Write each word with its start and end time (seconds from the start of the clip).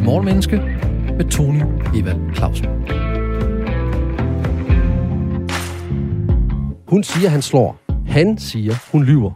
til 0.00 0.06
Morgenmenneske 0.06 0.56
med 1.16 1.30
Tony 1.30 1.62
Evald 1.94 2.34
Clausen. 2.34 2.66
Hun 6.88 7.02
siger, 7.02 7.28
han 7.28 7.42
slår. 7.42 7.80
Han 8.06 8.38
siger, 8.38 8.74
hun 8.92 9.04
lyver. 9.04 9.30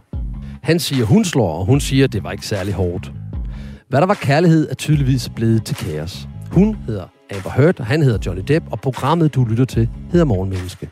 Han 0.62 0.78
siger, 0.78 1.04
hun 1.04 1.24
slår, 1.24 1.58
og 1.58 1.66
hun 1.66 1.80
siger, 1.80 2.06
det 2.06 2.24
var 2.24 2.32
ikke 2.32 2.46
særlig 2.46 2.74
hårdt. 2.74 3.12
Hvad 3.88 4.00
der 4.00 4.06
var 4.06 4.14
kærlighed, 4.14 4.70
er 4.70 4.74
tydeligvis 4.74 5.28
blevet 5.28 5.64
til 5.64 5.76
kaos. 5.76 6.28
Hun 6.52 6.76
hedder 6.86 7.04
Amber 7.36 7.50
Heard, 7.50 7.80
og 7.80 7.86
han 7.86 8.02
hedder 8.02 8.18
Johnny 8.26 8.42
Depp, 8.48 8.66
og 8.70 8.80
programmet, 8.80 9.34
du 9.34 9.44
lytter 9.44 9.64
til, 9.64 9.88
hedder 10.10 10.26
Morgenmenneske. 10.26 10.88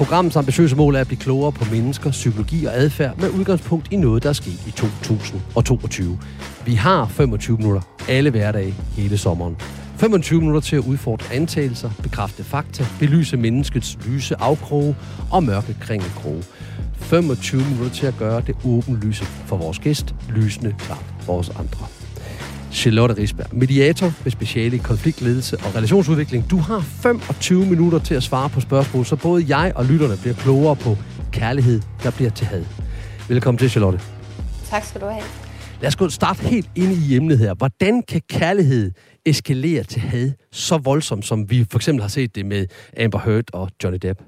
Programmets 0.00 0.36
ambitiøse 0.36 0.76
mål 0.76 0.94
er 0.94 1.00
at 1.00 1.06
blive 1.06 1.20
klogere 1.20 1.52
på 1.52 1.64
mennesker, 1.70 2.10
psykologi 2.10 2.64
og 2.64 2.72
adfærd 2.74 3.18
med 3.18 3.30
udgangspunkt 3.30 3.92
i 3.92 3.96
noget, 3.96 4.22
der 4.22 4.28
er 4.28 4.32
sket 4.32 4.66
i 4.66 4.70
2022. 4.70 6.18
Vi 6.66 6.74
har 6.74 7.06
25 7.06 7.56
minutter 7.56 7.80
alle 8.08 8.30
hverdage 8.30 8.74
hele 8.96 9.18
sommeren. 9.18 9.56
25 9.96 10.40
minutter 10.40 10.60
til 10.60 10.76
at 10.76 10.82
udfordre 10.82 11.34
antagelser, 11.34 11.90
bekræfte 12.02 12.44
fakta, 12.44 12.86
belyse 12.98 13.36
menneskets 13.36 13.98
lyse 14.06 14.36
afkroge 14.40 14.96
og 15.30 15.44
mørke 15.44 15.76
kringelkroge. 15.80 16.42
25 16.94 17.60
minutter 17.60 17.90
til 17.90 18.06
at 18.06 18.14
gøre 18.18 18.42
det 18.46 18.56
åbenlyse 18.64 19.24
for 19.24 19.56
vores 19.56 19.78
gæst, 19.78 20.14
lysende 20.28 20.74
klart 20.78 21.04
for 21.20 21.38
os 21.38 21.48
andre. 21.48 21.99
Charlotte 22.72 23.16
Risberg, 23.16 23.54
mediator 23.54 24.12
med 24.24 24.32
speciale 24.32 24.76
i 24.76 24.78
konfliktledelse 24.78 25.56
og 25.56 25.74
relationsudvikling. 25.74 26.50
Du 26.50 26.56
har 26.56 26.80
25 26.80 27.66
minutter 27.66 27.98
til 27.98 28.14
at 28.14 28.22
svare 28.22 28.48
på 28.48 28.60
spørgsmål, 28.60 29.06
så 29.06 29.16
både 29.16 29.56
jeg 29.56 29.72
og 29.76 29.84
lytterne 29.84 30.16
bliver 30.16 30.34
klogere 30.34 30.76
på 30.76 30.96
kærlighed, 31.32 31.80
der 32.02 32.10
bliver 32.10 32.30
til 32.30 32.46
had. 32.46 32.64
Velkommen 33.28 33.58
til, 33.58 33.70
Charlotte. 33.70 34.00
Tak 34.66 34.84
skal 34.84 35.00
du 35.00 35.06
have. 35.06 35.24
Lad 35.80 35.88
os 35.88 35.96
gå 35.96 36.08
starte 36.08 36.42
helt 36.42 36.70
ind 36.76 36.92
i 36.92 37.16
emnet 37.16 37.38
her. 37.38 37.54
Hvordan 37.54 38.02
kan 38.02 38.20
kærlighed 38.28 38.92
eskalere 39.26 39.82
til 39.82 40.00
had 40.00 40.32
så 40.52 40.78
voldsomt, 40.78 41.26
som 41.26 41.50
vi 41.50 41.66
for 41.70 41.78
eksempel 41.78 42.02
har 42.02 42.08
set 42.08 42.34
det 42.34 42.46
med 42.46 42.66
Amber 43.00 43.18
Heard 43.18 43.44
og 43.52 43.70
Johnny 43.84 43.98
Depp? 44.02 44.20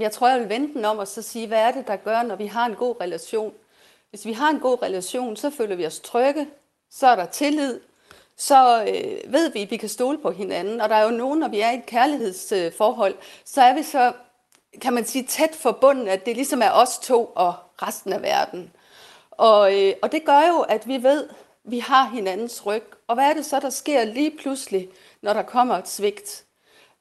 Jeg 0.00 0.12
tror, 0.12 0.28
jeg 0.28 0.40
vil 0.40 0.48
vente 0.48 0.74
den 0.74 0.84
om 0.84 0.98
og 0.98 1.08
så 1.08 1.22
sige, 1.22 1.46
hvad 1.46 1.58
er 1.58 1.72
det, 1.72 1.86
der 1.86 1.96
gør, 1.96 2.22
når 2.22 2.36
vi 2.36 2.46
har 2.46 2.66
en 2.66 2.74
god 2.74 2.94
relation? 3.00 3.52
Hvis 4.10 4.26
vi 4.26 4.32
har 4.32 4.50
en 4.50 4.58
god 4.58 4.82
relation, 4.82 5.36
så 5.36 5.50
føler 5.58 5.76
vi 5.76 5.86
os 5.86 6.00
trygge, 6.00 6.46
så 6.92 7.06
er 7.06 7.16
der 7.16 7.26
tillid, 7.26 7.80
så 8.36 8.82
øh, 8.82 9.32
ved 9.32 9.52
vi, 9.52 9.62
at 9.62 9.70
vi 9.70 9.76
kan 9.76 9.88
stole 9.88 10.18
på 10.18 10.30
hinanden. 10.30 10.80
Og 10.80 10.88
der 10.88 10.94
er 10.94 11.04
jo 11.04 11.10
nogen, 11.10 11.38
når 11.38 11.48
vi 11.48 11.60
er 11.60 11.70
i 11.70 11.78
et 11.78 11.86
kærlighedsforhold, 11.86 13.14
så 13.44 13.62
er 13.62 13.74
vi 13.74 13.82
så, 13.82 14.12
kan 14.80 14.92
man 14.92 15.04
sige, 15.04 15.24
tæt 15.24 15.54
forbundet, 15.54 16.08
at 16.08 16.26
det 16.26 16.36
ligesom 16.36 16.62
er 16.62 16.70
os 16.70 16.98
to 16.98 17.32
og 17.34 17.54
resten 17.82 18.12
af 18.12 18.22
verden. 18.22 18.72
Og, 19.30 19.80
øh, 19.80 19.94
og 20.02 20.12
det 20.12 20.24
gør 20.24 20.48
jo, 20.48 20.60
at 20.60 20.88
vi 20.88 21.02
ved, 21.02 21.28
at 21.28 21.34
vi 21.64 21.78
har 21.78 22.08
hinandens 22.08 22.66
ryg. 22.66 22.84
Og 23.08 23.14
hvad 23.14 23.24
er 23.24 23.34
det 23.34 23.46
så, 23.46 23.60
der 23.60 23.70
sker 23.70 24.04
lige 24.04 24.36
pludselig, 24.38 24.88
når 25.22 25.32
der 25.32 25.42
kommer 25.42 25.78
et 25.78 25.88
svigt? 25.88 26.44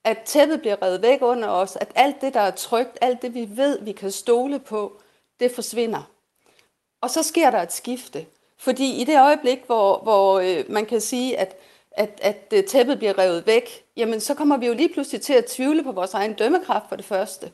At 0.03 0.17
tæppet 0.25 0.59
bliver 0.61 0.81
revet 0.81 1.01
væk 1.01 1.21
under 1.21 1.49
os, 1.49 1.75
at 1.75 1.91
alt 1.95 2.21
det, 2.21 2.33
der 2.33 2.39
er 2.39 2.51
trygt, 2.51 2.97
alt 3.01 3.21
det, 3.21 3.33
vi 3.33 3.49
ved, 3.51 3.81
vi 3.81 3.91
kan 3.91 4.11
stole 4.11 4.59
på, 4.59 5.01
det 5.39 5.51
forsvinder. 5.51 6.01
Og 7.01 7.09
så 7.09 7.23
sker 7.23 7.51
der 7.51 7.61
et 7.61 7.73
skifte. 7.73 8.25
Fordi 8.61 9.01
i 9.01 9.03
det 9.03 9.19
øjeblik, 9.19 9.59
hvor, 9.65 9.99
hvor 10.03 10.39
øh, 10.39 10.63
man 10.69 10.85
kan 10.85 11.01
sige, 11.01 11.39
at, 11.39 11.57
at, 11.91 12.19
at 12.21 12.53
øh, 12.53 12.63
tæppet 12.63 12.97
bliver 12.97 13.17
revet 13.17 13.45
væk, 13.45 13.83
jamen 13.97 14.19
så 14.19 14.33
kommer 14.33 14.57
vi 14.57 14.65
jo 14.65 14.73
lige 14.73 14.93
pludselig 14.93 15.21
til 15.21 15.33
at 15.33 15.45
tvivle 15.45 15.83
på 15.83 15.91
vores 15.91 16.13
egen 16.13 16.33
dømmekraft 16.33 16.85
for 16.89 16.95
det 16.95 17.05
første. 17.05 17.51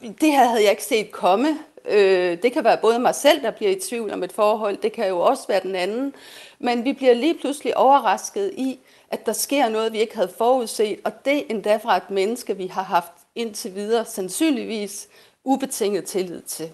Det 0.00 0.32
her 0.32 0.44
havde 0.44 0.62
jeg 0.62 0.70
ikke 0.70 0.84
set 0.84 1.10
komme. 1.12 1.58
Øh, 1.84 2.42
det 2.42 2.52
kan 2.52 2.64
være 2.64 2.78
både 2.82 2.98
mig 2.98 3.14
selv, 3.14 3.42
der 3.42 3.50
bliver 3.50 3.70
i 3.70 3.80
tvivl 3.80 4.12
om 4.12 4.22
et 4.22 4.32
forhold, 4.32 4.76
det 4.76 4.92
kan 4.92 5.08
jo 5.08 5.20
også 5.20 5.48
være 5.48 5.62
den 5.62 5.74
anden. 5.74 6.14
Men 6.58 6.84
vi 6.84 6.92
bliver 6.92 7.14
lige 7.14 7.38
pludselig 7.38 7.76
overrasket 7.76 8.52
i, 8.56 8.78
at 9.10 9.26
der 9.26 9.32
sker 9.32 9.68
noget, 9.68 9.92
vi 9.92 10.00
ikke 10.00 10.16
havde 10.16 10.32
forudset, 10.38 11.00
og 11.04 11.24
det 11.24 11.50
endda 11.50 11.76
fra 11.76 11.96
et 11.96 12.10
menneske, 12.10 12.56
vi 12.56 12.66
har 12.66 12.82
haft 12.82 13.12
indtil 13.34 13.74
videre 13.74 14.04
sandsynligvis 14.04 15.08
ubetinget 15.44 16.04
tillid 16.04 16.42
til. 16.42 16.72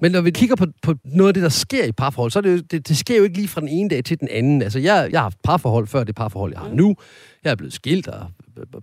Men 0.00 0.12
når 0.12 0.20
vi 0.20 0.30
kigger 0.30 0.56
på, 0.56 0.66
på 0.82 0.94
noget 1.04 1.28
af 1.28 1.34
det, 1.34 1.42
der 1.42 1.48
sker 1.48 1.84
i 1.84 1.92
parforhold, 1.92 2.30
så 2.30 2.38
er 2.38 2.40
det, 2.40 2.52
jo, 2.52 2.58
det, 2.70 2.88
det 2.88 2.96
sker 2.96 3.16
jo 3.16 3.22
ikke 3.22 3.36
lige 3.36 3.48
fra 3.48 3.60
den 3.60 3.68
ene 3.68 3.90
dag 3.90 4.04
til 4.04 4.20
den 4.20 4.28
anden. 4.30 4.62
Altså, 4.62 4.78
jeg, 4.78 5.08
jeg 5.12 5.20
har 5.20 5.24
haft 5.24 5.42
parforhold 5.44 5.86
før 5.86 6.04
det 6.04 6.14
parforhold, 6.14 6.52
jeg 6.52 6.60
har 6.60 6.68
nu. 6.68 6.96
Jeg 7.44 7.50
er 7.50 7.54
blevet 7.54 7.72
skilt 7.72 8.08
og 8.08 8.26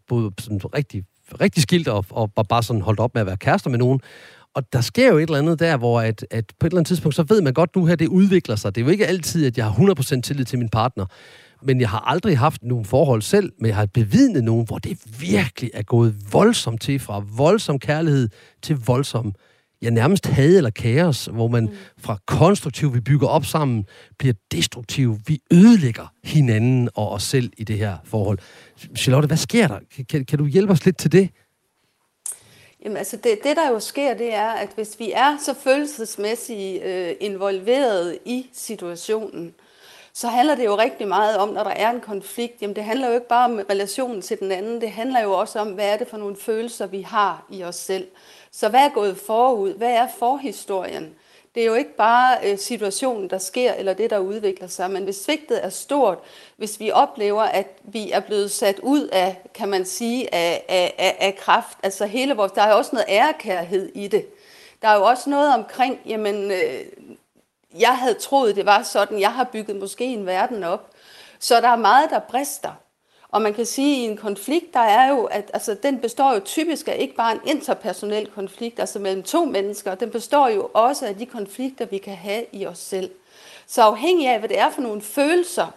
både 0.08 0.32
sådan 0.40 0.62
rigtig, 0.76 1.04
rigtig 1.42 1.64
skilt 1.64 1.88
og, 1.88 2.06
og 2.10 2.48
bare 2.50 2.64
sådan 2.64 2.82
holdt 2.82 3.00
op 3.00 3.14
med 3.14 3.22
at 3.22 3.28
være 3.28 3.38
kærester 3.38 3.70
med 3.70 3.80
nogen. 3.80 4.00
Og 4.54 4.74
der 4.74 4.82
sker 4.82 5.12
jo 5.12 5.18
et 5.18 5.22
eller 5.22 5.38
andet 5.38 5.60
der, 5.60 5.78
hvor 5.78 6.02
at, 6.02 6.26
at 6.32 6.46
på 6.60 6.66
et 6.66 6.72
eller 6.72 6.80
andet 6.80 6.88
tidspunkt, 6.88 7.16
så 7.16 7.24
ved 7.24 7.42
man 7.42 7.54
godt 7.54 7.76
nu 7.76 7.86
her, 7.86 7.96
det 7.96 8.08
udvikler 8.08 8.56
sig. 8.56 8.76
Det 8.76 8.82
er 8.82 8.86
jo 8.86 8.92
ikke 8.92 9.08
altid, 9.08 9.46
at 9.46 9.58
jeg 9.58 9.66
har 9.66 9.72
100% 10.18 10.22
tillid 10.22 10.46
til 10.46 10.60
min 10.60 10.70
partner. 10.70 11.06
Men 11.64 11.82
jeg 11.82 11.90
har 11.90 12.00
aldrig 12.00 12.38
haft 12.38 12.64
nogen 12.64 12.86
forhold 12.86 13.22
selv, 13.22 13.52
men 13.60 13.68
jeg 13.68 13.76
har 13.76 13.86
bevidnet 13.86 14.44
nogen, 14.44 14.66
hvor 14.68 14.78
det 14.78 14.98
virkelig 15.20 15.72
er 15.74 15.84
gået 15.84 16.16
voldsomt 16.32 16.82
til, 16.82 17.00
fra 17.00 17.24
voldsom 17.38 17.80
kærlighed 17.80 18.30
til 18.62 18.78
voldsom 18.86 19.28
øh, 19.28 19.34
ja, 19.82 19.90
nærmest 19.90 20.26
had 20.26 20.58
eller 20.58 20.70
kaos, 20.70 21.26
hvor 21.26 21.48
man 21.48 21.64
mm. 21.64 21.76
fra 21.98 22.18
konstruktiv, 22.26 22.94
vi 22.94 23.00
bygger 23.00 23.28
op 23.28 23.46
sammen, 23.46 23.86
bliver 24.18 24.34
destruktiv. 24.52 25.18
Vi 25.28 25.42
ødelægger 25.52 26.14
hinanden 26.24 26.90
og 26.96 27.12
os 27.12 27.24
selv 27.24 27.52
i 27.58 27.64
det 27.64 27.78
her 27.78 27.98
forhold. 28.04 28.40
Charlotte, 28.98 29.28
hvad 29.28 29.38
sker 29.38 29.68
der? 29.68 29.80
Kan, 30.10 30.26
kan 30.26 30.40
du 30.40 30.46
hjælpe 30.46 30.74
os 30.74 30.86
lidt 30.86 30.98
til 30.98 31.12
det? 31.12 31.30
Jamen 32.84 32.98
altså, 32.98 33.18
det, 33.18 33.40
det 33.44 33.56
der 33.56 33.70
jo 33.70 33.80
sker, 33.80 34.14
det 34.14 34.34
er, 34.34 34.50
at 34.50 34.70
hvis 34.76 35.00
vi 35.00 35.12
er 35.12 35.38
så 35.46 35.54
følelsesmæssigt 35.64 36.84
øh, 36.84 37.16
involveret 37.20 38.18
i 38.26 38.50
situationen, 38.54 39.54
så 40.14 40.28
handler 40.28 40.56
det 40.56 40.66
jo 40.66 40.78
rigtig 40.78 41.08
meget 41.08 41.38
om, 41.38 41.50
når 41.50 41.64
der 41.64 41.72
er 41.72 41.90
en 41.90 42.02
konflikt, 42.02 42.62
jamen 42.62 42.76
det 42.76 42.84
handler 42.84 43.08
jo 43.08 43.14
ikke 43.14 43.28
bare 43.28 43.46
om 43.46 43.60
relationen 43.70 44.22
til 44.22 44.40
den 44.40 44.52
anden, 44.52 44.82
det 44.82 44.92
handler 44.92 45.22
jo 45.22 45.32
også 45.32 45.60
om, 45.60 45.68
hvad 45.68 45.94
er 45.94 45.98
det 45.98 46.08
for 46.08 46.18
nogle 46.18 46.36
følelser, 46.36 46.86
vi 46.86 47.02
har 47.02 47.46
i 47.50 47.64
os 47.64 47.76
selv. 47.76 48.08
Så 48.52 48.70
hvad 48.70 48.80
er 48.80 48.90
gået 48.90 49.18
forud? 49.18 49.74
Hvad 49.74 49.92
er 49.92 50.08
forhistorien? 50.20 51.16
Det 51.56 51.64
er 51.64 51.68
jo 51.68 51.74
ikke 51.74 51.96
bare 51.96 52.38
øh, 52.44 52.58
situationen, 52.58 53.30
der 53.30 53.38
sker, 53.38 53.74
eller 53.74 53.94
det, 53.94 54.10
der 54.10 54.20
udvikler 54.20 54.68
sig, 54.68 54.92
men 54.92 55.04
hvis 55.04 55.16
svigtet 55.16 55.66
er 55.66 55.70
stort, 55.70 56.18
hvis 56.58 56.80
vi 56.80 56.92
oplever, 56.92 57.42
at 57.42 57.68
vi 57.84 58.12
er 58.12 58.20
blevet 58.20 58.52
sat 58.52 58.80
ud 58.80 59.08
af, 59.08 59.42
kan 59.54 59.70
man 59.70 59.86
sige, 59.86 60.34
af, 60.34 60.66
af, 60.70 60.96
af, 60.98 61.18
af 61.20 61.36
kraft, 61.36 61.78
altså 61.84 62.06
hele 62.06 62.34
vores, 62.34 62.52
der 62.52 62.62
er 62.62 62.72
jo 62.72 62.78
også 62.78 62.90
noget 62.94 63.06
ærekærhed 63.10 63.92
i 63.96 64.08
det. 64.08 64.26
Der 64.82 64.88
er 64.88 64.96
jo 64.96 65.04
også 65.04 65.30
noget 65.30 65.54
omkring, 65.54 66.00
jamen, 66.06 66.52
øh, 66.52 66.86
jeg 67.80 67.98
havde 67.98 68.14
troet, 68.14 68.56
det 68.56 68.66
var 68.66 68.84
sådan, 68.84 69.20
jeg 69.20 69.34
har 69.34 69.44
bygget 69.44 69.76
måske 69.76 70.06
en 70.06 70.26
verden 70.26 70.64
op. 70.64 70.90
Så 71.40 71.62
der 71.62 71.68
er 71.68 71.76
meget, 71.76 72.10
der 72.10 72.20
brister. 72.20 72.72
Og 73.32 73.42
man 73.42 73.54
kan 73.54 73.66
sige, 73.66 73.96
at 73.96 74.02
i 74.02 74.12
en 74.12 74.18
konflikt, 74.18 74.74
der 74.74 74.80
er 74.80 75.10
jo, 75.10 75.24
at 75.24 75.52
altså, 75.54 75.74
den 75.74 76.00
består 76.00 76.34
jo 76.34 76.40
typisk 76.40 76.88
af 76.88 76.96
ikke 77.00 77.16
bare 77.16 77.32
en 77.32 77.40
interpersonel 77.46 78.28
konflikt, 78.28 78.80
altså 78.80 79.00
mellem 79.00 79.24
to 79.24 79.46
mennesker, 79.46 79.96
den 79.96 80.10
består 80.10 80.48
jo 80.48 80.70
også 80.74 81.06
af 81.06 81.16
de 81.16 81.26
konflikter, 81.26 81.86
vi 81.86 81.98
kan 81.98 82.16
have 82.16 82.46
i 82.52 82.66
os 82.66 82.78
selv. 82.78 83.12
Så 83.68 83.82
afhængig 83.82 84.28
af, 84.28 84.40
hvad 84.40 84.50
det 84.50 84.60
er 84.60 84.70
for 84.70 84.82
nogle 84.82 85.02
følelser, 85.02 85.68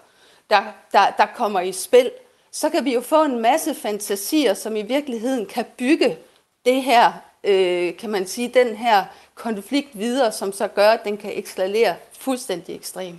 der, 0.50 0.62
der, 0.93 1.10
der 1.19 1.27
kommer 1.27 1.60
i 1.60 1.72
spil, 1.72 2.10
så 2.50 2.71
kan 2.71 2.84
vi 2.84 2.94
jo 2.94 3.00
få 3.00 3.25
en 3.25 3.41
masse 3.41 3.75
fantasier, 3.75 4.54
som 4.54 4.77
i 4.77 4.83
virkeligheden 4.83 5.47
kan 5.47 5.65
bygge 5.78 6.19
det 6.65 6.83
her, 6.83 7.12
øh, 7.44 7.97
kan 7.97 8.10
man 8.10 8.27
sige, 8.27 8.50
den 8.55 8.77
her 8.77 9.05
konflikt 9.34 9.99
videre, 9.99 10.32
som 10.32 10.53
så 10.53 10.69
gør, 10.69 10.88
at 10.88 11.00
den 11.05 11.16
kan 11.16 11.31
eksalere 11.34 11.94
fuldstændig 12.12 12.75
ekstrem. 12.75 13.15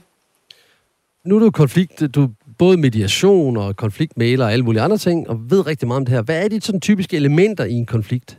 Nu 1.24 1.36
er 1.36 1.40
du 1.40 1.52
konflikt, 1.52 2.16
du 2.16 2.30
både 2.58 2.78
mediation 2.78 3.58
og 3.58 3.75
konfliktmæler 3.75 4.46
og 4.46 4.52
alle 4.52 4.66
mulige 4.66 4.81
andre 4.81 4.97
ting, 4.97 5.30
og 5.30 5.38
ved 5.50 5.68
rigtig 5.68 5.88
meget 5.88 5.97
om 5.97 6.06
det 6.06 6.14
her. 6.14 6.22
Hvad 6.22 6.44
er 6.44 6.47
de 6.47 6.62
sådan 6.62 6.81
typiske 6.81 7.16
elementer 7.16 7.66
i 7.66 7.74
en 7.74 7.85
konflikt? 7.85 8.38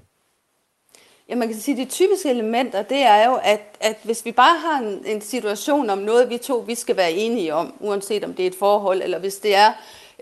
Ja, 1.28 1.34
man 1.34 1.48
kan 1.48 1.56
sige, 1.56 1.82
at 1.82 1.86
de 1.86 1.92
typiske 1.92 2.30
elementer, 2.30 2.82
det 2.82 2.98
er 3.02 3.26
jo, 3.26 3.38
at, 3.42 3.60
at 3.80 3.96
hvis 4.02 4.25
vi 4.25 4.32
bare 4.32 4.58
har 4.58 4.86
en, 4.86 5.02
en 5.06 5.20
situation 5.20 5.90
om 5.90 5.99
noget, 5.99 6.31
vi 6.31 6.38
to 6.38 6.64
vi 6.66 6.75
skal 6.75 6.96
være 6.96 7.12
enige 7.12 7.55
om, 7.55 7.75
uanset 7.81 8.25
om 8.25 8.34
det 8.34 8.43
er 8.43 8.46
et 8.46 8.55
forhold, 8.58 9.02
eller 9.02 9.19
hvis 9.19 9.34
det 9.34 9.55
er, 9.55 9.72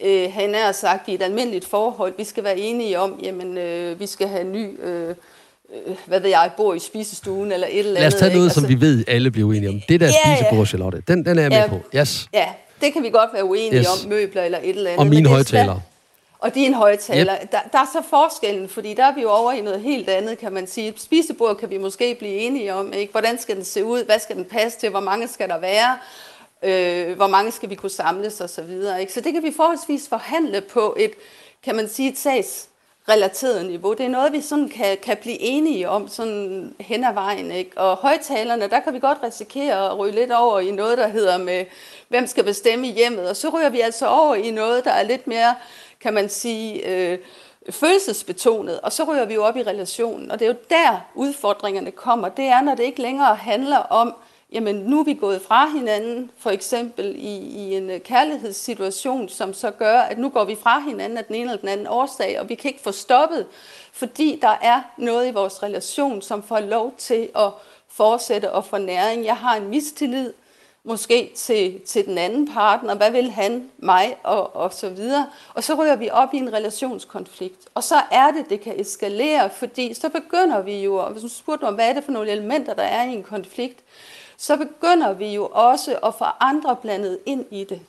øh, 0.03 0.33
han 0.33 0.55
er 0.55 0.73
sagt, 0.73 1.09
i 1.09 1.15
et 1.15 1.23
almindeligt 1.23 1.65
forhold, 1.65 2.15
vi 2.17 2.25
skal 2.25 2.45
være 2.45 2.59
enige 2.59 2.99
om, 2.99 3.21
jamen, 3.23 3.59
øh, 3.59 4.01
vi 4.01 4.07
skal 4.07 4.29
have 4.29 4.41
en 4.41 4.53
ny... 4.53 4.85
Øh, 4.85 5.15
øh, 5.73 5.97
hvad 6.07 6.21
ved 6.21 6.31
jeg, 6.31 6.51
bor 6.57 6.75
i 6.75 6.79
spisestuen 6.79 7.53
eller 7.53 7.67
et 7.67 7.79
eller 7.79 7.91
andet. 7.91 8.01
Lad 8.01 8.07
os 8.07 8.15
tage 8.15 8.35
noget, 8.35 8.47
ikke? 8.47 8.55
som 8.55 8.65
altså, 8.65 8.77
vi 8.77 8.81
ved, 8.81 9.05
alle 9.09 9.31
bliver 9.31 9.53
enige 9.53 9.69
om. 9.69 9.81
Det 9.89 10.01
der 10.01 10.07
ja, 10.07 10.37
spisebord, 10.37 10.67
Charlotte, 10.67 11.03
den, 11.09 11.27
den 11.27 11.39
er 11.39 11.43
jeg 11.43 11.51
med 11.51 11.59
ja, 11.59 11.69
på. 11.69 11.81
Yes. 11.97 12.29
Ja, 12.33 12.49
det 12.81 12.93
kan 12.93 13.03
vi 13.03 13.11
godt 13.11 13.31
være 13.35 13.45
uenige 13.45 13.81
yes. 13.81 14.05
om, 14.05 14.09
møbler 14.09 14.43
eller 14.43 14.59
et 14.59 14.69
eller 14.69 14.91
andet. 14.91 15.01
Og 15.01 15.07
mine 15.07 15.29
højtalere. 15.29 15.81
Og 16.45 16.55
dine 16.55 16.77
højtaler. 16.77 17.37
Yep. 17.43 17.53
Der, 17.53 17.59
der 17.73 17.79
er 17.79 17.87
så 17.93 18.03
forskellen, 18.11 18.69
fordi 18.69 18.95
der 18.95 19.05
er 19.05 19.15
vi 19.15 19.23
jo 19.23 19.31
over 19.31 19.53
i 19.53 19.61
noget 19.61 19.81
helt 19.81 20.09
andet, 20.09 20.39
kan 20.39 20.53
man 20.53 20.67
sige. 20.67 20.95
Spisebord 20.97 21.57
kan 21.57 21.71
vi 21.71 21.79
måske 21.79 22.17
blive 22.19 22.33
enige 22.33 22.75
om. 22.75 22.93
Ikke? 22.93 23.11
Hvordan 23.11 23.39
skal 23.39 23.57
den 23.57 23.65
se 23.65 23.85
ud? 23.85 24.05
Hvad 24.05 24.19
skal 24.19 24.37
den 24.37 24.45
passe 24.45 24.79
til? 24.79 24.91
Hvor 24.91 25.01
mange 25.01 25.29
skal 25.29 25.49
der 25.49 25.59
være? 25.59 25.99
Øh, 26.63 27.17
hvor 27.17 27.27
mange 27.27 27.53
skal 27.53 27.71
vi 27.71 27.75
kunne 27.75 27.91
samles 27.91 28.41
og 28.41 28.51
så 28.51 28.63
videre. 28.63 29.01
Ikke? 29.01 29.13
Så 29.13 29.21
det 29.21 29.33
kan 29.33 29.43
vi 29.43 29.53
forholdsvis 29.57 30.09
forhandle 30.09 30.61
på 30.61 30.97
et, 30.99 31.11
kan 31.65 31.77
man 31.77 31.89
sige, 31.89 32.11
et 32.11 32.19
sags 32.19 32.69
relateret 33.09 33.67
niveau. 33.67 33.93
Det 33.93 34.07
er 34.07 34.11
noget, 34.11 34.33
vi 34.33 34.41
sådan 34.41 34.69
kan, 34.69 34.99
kan 35.03 35.17
blive 35.17 35.41
enige 35.41 35.89
om 35.89 36.09
sådan 36.09 36.75
hen 36.81 37.05
ad 37.05 37.15
vejen. 37.15 37.51
Ikke? 37.51 37.79
Og 37.79 37.97
højtalerne, 37.97 38.69
der 38.69 38.81
kan 38.81 38.95
vi 38.95 38.99
godt 38.99 39.19
risikere 39.23 39.91
at 39.91 39.99
ryge 39.99 40.15
lidt 40.15 40.33
over 40.33 40.61
i 40.61 40.71
noget, 40.71 40.99
der 40.99 41.09
hedder 41.09 41.39
med, 41.39 41.65
hvem 42.09 42.27
skal 42.27 42.45
bestemme 42.45 42.89
i 42.89 42.93
hjemmet. 42.93 43.29
Og 43.29 43.37
så 43.37 43.49
ryger 43.49 43.69
vi 43.69 43.81
altså 43.81 44.07
over 44.07 44.35
i 44.35 44.51
noget, 44.51 44.85
der 44.85 44.91
er 44.91 45.03
lidt 45.03 45.27
mere, 45.27 45.55
kan 46.01 46.15
man 46.15 46.29
sige, 46.29 46.89
øh, 46.89 47.19
følelsesbetonet. 47.71 48.81
Og 48.81 48.93
så 48.93 49.05
ryger 49.05 49.25
vi 49.25 49.35
jo 49.35 49.45
op 49.45 49.57
i 49.57 49.63
relationen. 49.63 50.31
Og 50.31 50.39
det 50.39 50.45
er 50.45 50.49
jo 50.49 50.59
der, 50.71 51.01
udfordringerne 51.15 51.91
kommer. 51.91 52.29
Det 52.29 52.45
er, 52.45 52.61
når 52.61 52.75
det 52.75 52.83
ikke 52.85 53.03
længere 53.03 53.35
handler 53.35 53.79
om, 53.79 54.15
jamen 54.53 54.77
nu 54.77 55.01
er 55.01 55.05
vi 55.05 55.15
gået 55.15 55.43
fra 55.43 55.69
hinanden, 55.69 56.31
for 56.39 56.51
eksempel 56.51 57.15
i, 57.17 57.37
i 57.37 57.77
en 57.77 57.91
øh, 57.91 58.01
kærlighedssituation, 58.01 59.29
som 59.29 59.55
så 59.55 59.71
gør, 59.71 59.99
at 59.99 60.19
nu 60.19 60.29
går 60.29 60.45
vi 60.45 60.57
fra 60.63 60.81
hinanden 60.81 61.19
af 61.19 61.25
den 61.25 61.35
ene 61.35 61.45
eller 61.45 61.61
den 61.61 61.69
anden 61.69 61.87
årsag, 61.87 62.41
og 62.41 62.49
vi 62.49 62.55
kan 62.55 62.69
ikke 62.71 62.83
få 62.83 62.93
stoppet, 62.93 63.47
fordi 63.93 64.39
der 64.43 64.59
er 64.63 64.83
noget 64.99 65.29
i 65.29 65.33
vores 65.33 65.63
relation, 65.63 66.23
som 66.23 66.43
får 66.43 66.61
lov 66.61 66.95
til 66.99 67.29
at 67.37 67.51
fortsætte 67.89 68.53
og 68.53 68.65
få 68.65 68.79
næring. 68.79 69.25
Jeg 69.25 69.37
har 69.37 69.57
en 69.57 69.69
mistillid, 69.69 70.33
måske 70.85 71.33
til, 71.37 71.81
til 71.81 72.07
den 72.07 72.19
anden 72.19 72.53
partner, 72.53 72.95
hvad 72.95 73.11
vil 73.11 73.31
han, 73.31 73.71
mig 73.79 74.17
og, 74.23 74.57
og 74.57 74.73
så 74.73 74.89
videre. 74.89 75.27
Og 75.55 75.65
så 75.65 75.75
ryger 75.75 75.97
vi 75.97 76.11
op 76.11 76.35
i 76.35 76.37
en 76.37 76.53
relationskonflikt. 76.53 77.69
Og 77.75 77.85
så 77.85 77.95
er 78.11 78.31
det, 78.31 78.51
det 78.51 78.61
kan 78.61 78.81
eskalere, 78.81 79.51
fordi 79.51 79.95
så 79.95 80.09
begynder 80.09 80.63
vi 80.63 80.83
jo, 80.83 80.97
og 80.97 81.13
hvis 81.13 81.23
du 81.23 81.29
spurgte 81.29 81.65
om, 81.65 81.75
hvad 81.75 81.89
er 81.89 81.93
det 81.93 82.05
for 82.05 82.13
nogle 82.13 82.31
elementer, 82.31 82.75
der 82.75 82.83
er 82.83 83.05
i 83.05 83.13
en 83.13 83.23
konflikt, 83.23 83.81
så 84.37 84.57
begynder 84.57 85.13
vi 85.13 85.35
jo 85.35 85.49
også 85.53 85.99
at 86.05 86.15
få 86.15 86.25
andre 86.41 86.77
blandet 86.77 87.19
ind 87.27 87.45
i 87.51 87.65
det. 87.65 87.81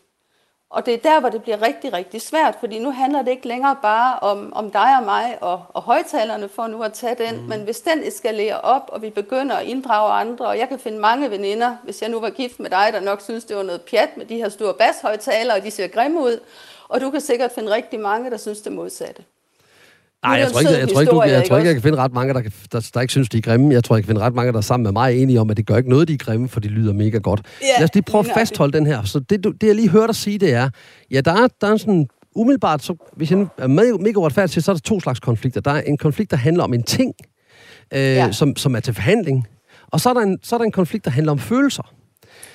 Og 0.70 0.86
det 0.86 0.94
er 0.94 0.98
der, 0.98 1.20
hvor 1.20 1.30
det 1.30 1.44
bliver 1.44 1.62
rigtig, 1.62 1.94
rigtig 1.94 2.22
svært, 2.22 2.56
fordi 2.60 2.80
nu 2.80 2.92
handler 2.92 3.22
det 3.22 3.32
ikke 3.32 3.48
længere 3.48 3.76
bare 3.82 4.20
om, 4.20 4.54
om 4.54 4.72
dig 4.72 4.98
og 5.00 5.04
mig 5.04 5.38
og, 5.42 5.64
og 5.70 5.82
højtalerne 5.82 6.50
for 6.50 6.68
nu 6.68 6.84
at 6.84 6.94
tage 6.94 7.16
den, 7.16 7.42
mm. 7.42 7.48
men 7.48 7.62
hvis 7.62 7.82
den 7.82 8.04
eskalerer 8.04 8.56
op, 8.56 8.90
og 8.92 9.02
vi 9.02 9.10
begynder 9.10 9.56
at 9.56 9.66
inddrage 9.66 10.12
andre, 10.12 10.48
og 10.48 10.58
jeg 10.58 10.70
kan 10.70 10.80
finde 10.80 11.00
mange 11.00 11.32
veninder, 11.32 11.78
hvis 11.84 12.02
jeg 12.02 12.10
nu 12.10 12.20
var 12.20 12.30
gift 12.30 12.60
med 12.60 12.70
dig, 12.70 12.90
der 12.94 13.00
nok 13.00 13.22
synes, 13.22 13.46
det 13.46 13.58
var 13.58 13.64
noget 13.64 13.82
pjat 13.82 14.18
med 14.18 14.26
de 14.26 14.36
her 14.36 14.50
store 14.50 14.74
bashøjtalere, 14.74 15.58
og 15.58 15.64
de 15.64 15.72
ser 15.72 15.88
grimme 15.88 16.20
ud, 16.20 16.40
og 16.88 17.02
du 17.02 17.12
kan 17.12 17.22
sikkert 17.22 17.52
finde 17.52 17.76
rigtig 17.76 18.00
mange, 18.00 18.32
der 18.32 18.38
synes 18.38 18.62
det 18.62 18.72
modsatte. 18.72 19.24
Nej, 20.24 20.34
jeg 20.34 20.52
tror 20.52 20.60
ikke, 20.60 20.72
jeg, 20.72 20.90
tror 20.90 21.02
ikke, 21.02 21.12
du, 21.12 21.22
jeg, 21.22 21.32
jeg 21.32 21.46
tror 21.48 21.58
ikke, 21.58 21.68
jeg 21.68 21.76
kan 21.76 21.82
finde 21.82 21.98
ret 21.98 22.14
mange, 22.14 22.34
der, 22.34 22.42
der, 22.72 22.90
der 22.94 23.02
ikke 23.02 23.12
synes, 23.12 23.30
de 23.30 23.38
er 23.38 23.42
grimme. 23.42 23.74
Jeg 23.74 23.84
tror, 23.84 23.96
jeg 23.96 24.04
kan 24.04 24.08
finde 24.08 24.22
ret 24.22 24.34
mange, 24.34 24.52
der 24.52 24.58
er 24.58 24.62
sammen 24.62 24.84
med 24.84 24.92
mig 24.92 25.22
enige 25.22 25.40
om, 25.40 25.50
at 25.50 25.58
det 25.58 25.66
gør 25.66 25.78
ikke 25.78 25.90
noget, 25.90 26.08
de 26.08 26.14
er 26.14 26.18
grimme, 26.18 26.50
for 26.50 26.60
de 26.60 26.68
lyder 26.68 26.94
mega 26.94 27.18
godt. 27.18 27.42
Ja, 27.62 27.68
Lad 27.80 27.84
os 27.84 27.94
lige 27.94 28.04
prøve 28.04 28.30
at 28.30 28.32
fastholde 28.34 28.78
den 28.78 28.86
her. 28.86 29.04
Så 29.04 29.20
det, 29.20 29.44
du, 29.44 29.52
det, 29.52 29.68
jeg 29.68 29.76
lige 29.76 29.90
hørte 29.90 30.08
dig 30.08 30.16
sige, 30.16 30.38
det 30.38 30.54
er, 30.54 30.70
ja, 31.12 31.22
der 31.22 31.32
er, 31.32 31.48
der 31.62 31.68
er 31.68 31.78
sådan 31.78 32.08
umiddelbart, 32.36 32.84
så, 32.84 33.12
hvis 33.16 33.32
jeg 33.32 33.48
er 33.58 33.68
mega 33.68 34.18
uretfærdig 34.18 34.52
til, 34.52 34.64
så 34.64 34.72
er 34.72 34.76
der 34.76 34.82
to 34.82 35.00
slags 35.00 35.20
konflikter. 35.20 35.62
Der 35.62 35.72
er 35.72 35.82
en 35.82 35.98
konflikt, 35.98 36.32
der 36.32 36.38
handler 36.38 36.64
om 36.64 36.74
en 36.74 36.84
ting, 36.84 37.14
øh, 37.94 38.00
ja. 38.00 38.32
som, 38.32 38.56
som 38.56 38.76
er 38.76 38.80
til 38.80 38.94
forhandling, 38.94 39.48
og 39.92 40.00
så 40.00 40.10
er, 40.10 40.14
der 40.14 40.22
en, 40.22 40.38
så 40.44 40.56
er 40.56 40.58
der 40.58 40.66
en 40.66 40.72
konflikt, 40.72 41.06
der 41.06 41.12
handler 41.12 41.32
om 41.32 41.40
følelser. 41.40 41.94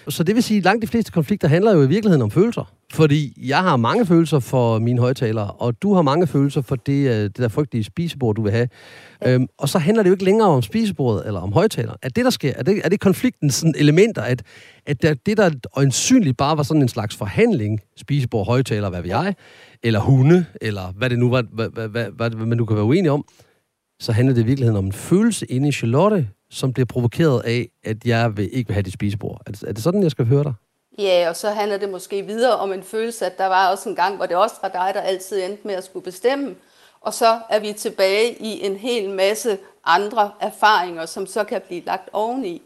Så 0.08 0.23
det 0.23 0.35
vil 0.35 0.43
sige, 0.43 0.58
at 0.58 0.64
langt 0.64 0.82
de 0.82 0.87
fleste 0.87 1.12
konflikter 1.12 1.49
handler 1.49 1.75
jo 1.75 1.82
i 1.82 1.88
virkeligheden 1.88 2.23
om 2.23 2.31
følelser. 2.31 2.73
Fordi 2.93 3.47
jeg 3.49 3.58
har 3.58 3.76
mange 3.76 4.06
følelser 4.06 4.38
for 4.38 4.79
mine 4.79 5.00
højtalere, 5.00 5.50
og 5.50 5.82
du 5.82 5.94
har 5.94 6.02
mange 6.02 6.26
følelser 6.26 6.62
for 6.62 6.76
det, 6.76 7.08
øh, 7.08 7.14
det 7.14 7.37
der 7.37 7.49
frygtelige 7.49 7.85
spisebord, 7.85 8.37
du 8.37 8.43
vil 8.43 8.52
have. 8.52 8.69
Ja. 9.23 9.35
Øhm, 9.35 9.47
og 9.58 9.69
så 9.69 9.79
handler 9.79 10.02
det 10.02 10.11
jo 10.11 10.14
ikke 10.14 10.25
længere 10.25 10.49
om 10.49 10.62
spisebordet 10.62 11.26
eller 11.26 11.41
om 11.41 11.52
højtaler. 11.52 11.94
Er 12.02 12.08
det, 12.08 12.25
der 12.25 12.31
sker, 12.31 12.52
er 12.56 12.62
det, 12.62 12.81
er 12.85 12.88
det 12.88 13.00
konfliktens 13.00 13.55
sådan 13.55 13.75
elementer, 13.79 14.23
at, 14.23 14.43
at 14.87 15.02
det, 15.02 15.26
det, 15.26 15.37
der 15.37 15.50
øjensynligt 15.76 16.37
bare 16.37 16.56
var 16.56 16.62
sådan 16.62 16.82
en 16.82 16.88
slags 16.88 17.17
forhandling, 17.17 17.81
spisebord, 17.97 18.47
højtaler, 18.47 18.91
hvad 18.91 19.02
ved 19.02 19.08
jeg, 19.08 19.35
eller 19.82 20.00
hunde, 20.00 20.44
eller 20.61 20.93
hvad 20.97 21.11
det 21.11 21.19
nu 21.19 21.31
var, 21.31 21.44
hvad, 21.52 21.69
hvad, 21.69 21.88
hvad, 21.88 22.06
hvad, 22.17 22.31
hvad 22.31 22.47
man 22.47 22.58
nu 22.58 22.64
kan 22.64 22.76
være 22.76 22.85
uenig 22.85 23.11
om, 23.11 23.25
så 24.00 24.12
handler 24.12 24.35
det 24.35 24.43
i 24.43 24.47
virkeligheden 24.47 24.79
om 24.79 24.87
en 24.87 24.93
følelse 24.93 25.47
inde 25.47 25.69
i 25.69 25.73
Charlotte, 25.73 26.29
som 26.50 26.73
bliver 26.73 26.87
provokeret 26.87 27.43
af, 27.44 27.69
at 27.85 27.97
jeg 28.05 28.37
vil 28.37 28.49
ikke 28.52 28.69
vil 28.69 28.75
have 28.75 28.82
dit 28.82 28.93
spisebord. 28.93 29.43
Er 29.47 29.52
det, 29.52 29.62
er 29.62 29.73
det 29.73 29.82
sådan, 29.82 30.02
jeg 30.02 30.11
skal 30.11 30.26
høre 30.26 30.44
dig? 30.44 30.55
Ja, 30.99 31.26
og 31.29 31.37
så 31.37 31.50
handler 31.50 31.79
det 31.79 31.88
måske 31.88 32.23
videre 32.23 32.56
om 32.56 32.73
en 32.73 32.82
følelse, 32.82 33.26
at 33.26 33.38
der 33.38 33.47
var 33.47 33.70
også 33.70 33.88
en 33.88 33.97
gang, 33.97 34.17
hvor 34.17 34.26
det 34.26 34.37
også 34.37 34.55
var 34.62 34.69
dig, 34.69 34.91
der 34.94 35.00
altid 35.00 35.44
endte 35.44 35.67
med 35.67 35.75
at 35.75 35.85
skulle 35.85 36.05
bestemme. 36.05 36.55
Og 37.00 37.14
så 37.14 37.41
er 37.50 37.58
vi 37.58 37.73
tilbage 37.73 38.43
i 38.43 38.67
en 38.67 38.76
hel 38.76 39.11
masse 39.11 39.58
andre 39.85 40.31
erfaringer, 40.41 41.06
som 41.06 41.26
så 41.26 41.44
kan 41.44 41.61
blive 41.67 41.85
lagt 41.85 42.08
oveni. 42.12 42.62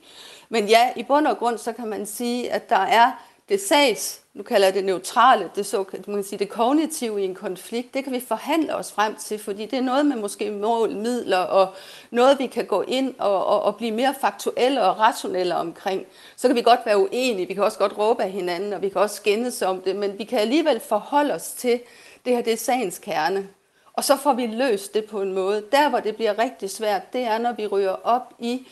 Men 0.48 0.68
ja, 0.68 0.88
i 0.96 1.02
bund 1.02 1.26
og 1.26 1.38
grund, 1.38 1.58
så 1.58 1.72
kan 1.72 1.88
man 1.88 2.06
sige, 2.06 2.52
at 2.52 2.70
der 2.70 2.76
er 2.76 3.10
det 3.48 3.60
sags, 3.60 4.20
nu 4.34 4.42
kalder 4.42 4.66
jeg 4.66 4.74
det 4.74 4.84
neutrale, 4.84 5.50
det, 5.54 5.66
så, 5.66 5.84
man 6.06 6.16
kan 6.16 6.24
sige, 6.24 6.38
det 6.38 6.48
kognitive 6.48 7.22
i 7.22 7.24
en 7.24 7.34
konflikt, 7.34 7.94
det 7.94 8.04
kan 8.04 8.12
vi 8.12 8.20
forhandle 8.20 8.76
os 8.76 8.92
frem 8.92 9.16
til, 9.16 9.38
fordi 9.38 9.66
det 9.66 9.78
er 9.78 9.82
noget 9.82 10.06
med 10.06 10.16
måske 10.16 10.50
mål, 10.50 10.90
midler 10.96 11.38
og 11.38 11.74
noget, 12.10 12.38
vi 12.38 12.46
kan 12.46 12.66
gå 12.66 12.82
ind 12.82 13.14
og, 13.18 13.46
og, 13.46 13.62
og 13.62 13.76
blive 13.76 13.92
mere 13.92 14.14
faktuelle 14.20 14.82
og 14.82 14.98
rationelle 14.98 15.56
omkring. 15.56 16.06
Så 16.36 16.48
kan 16.48 16.56
vi 16.56 16.62
godt 16.62 16.80
være 16.86 16.98
uenige, 16.98 17.48
vi 17.48 17.54
kan 17.54 17.64
også 17.64 17.78
godt 17.78 17.98
råbe 17.98 18.22
af 18.22 18.30
hinanden, 18.30 18.72
og 18.72 18.82
vi 18.82 18.88
kan 18.88 19.00
også 19.00 19.16
skændes 19.16 19.62
om 19.62 19.80
det, 19.80 19.96
men 19.96 20.18
vi 20.18 20.24
kan 20.24 20.38
alligevel 20.38 20.80
forholde 20.80 21.34
os 21.34 21.50
til, 21.50 21.80
det 22.24 22.36
her 22.36 22.42
det 22.42 22.52
er 22.52 22.56
sagens 22.56 22.98
kerne. 22.98 23.48
Og 23.92 24.04
så 24.04 24.16
får 24.16 24.32
vi 24.32 24.46
løst 24.46 24.94
det 24.94 25.04
på 25.04 25.22
en 25.22 25.32
måde. 25.32 25.64
Der, 25.72 25.88
hvor 25.88 26.00
det 26.00 26.16
bliver 26.16 26.38
rigtig 26.38 26.70
svært, 26.70 27.12
det 27.12 27.20
er, 27.20 27.38
når 27.38 27.52
vi 27.52 27.66
ryger 27.66 27.96
op 28.04 28.34
i 28.38 28.66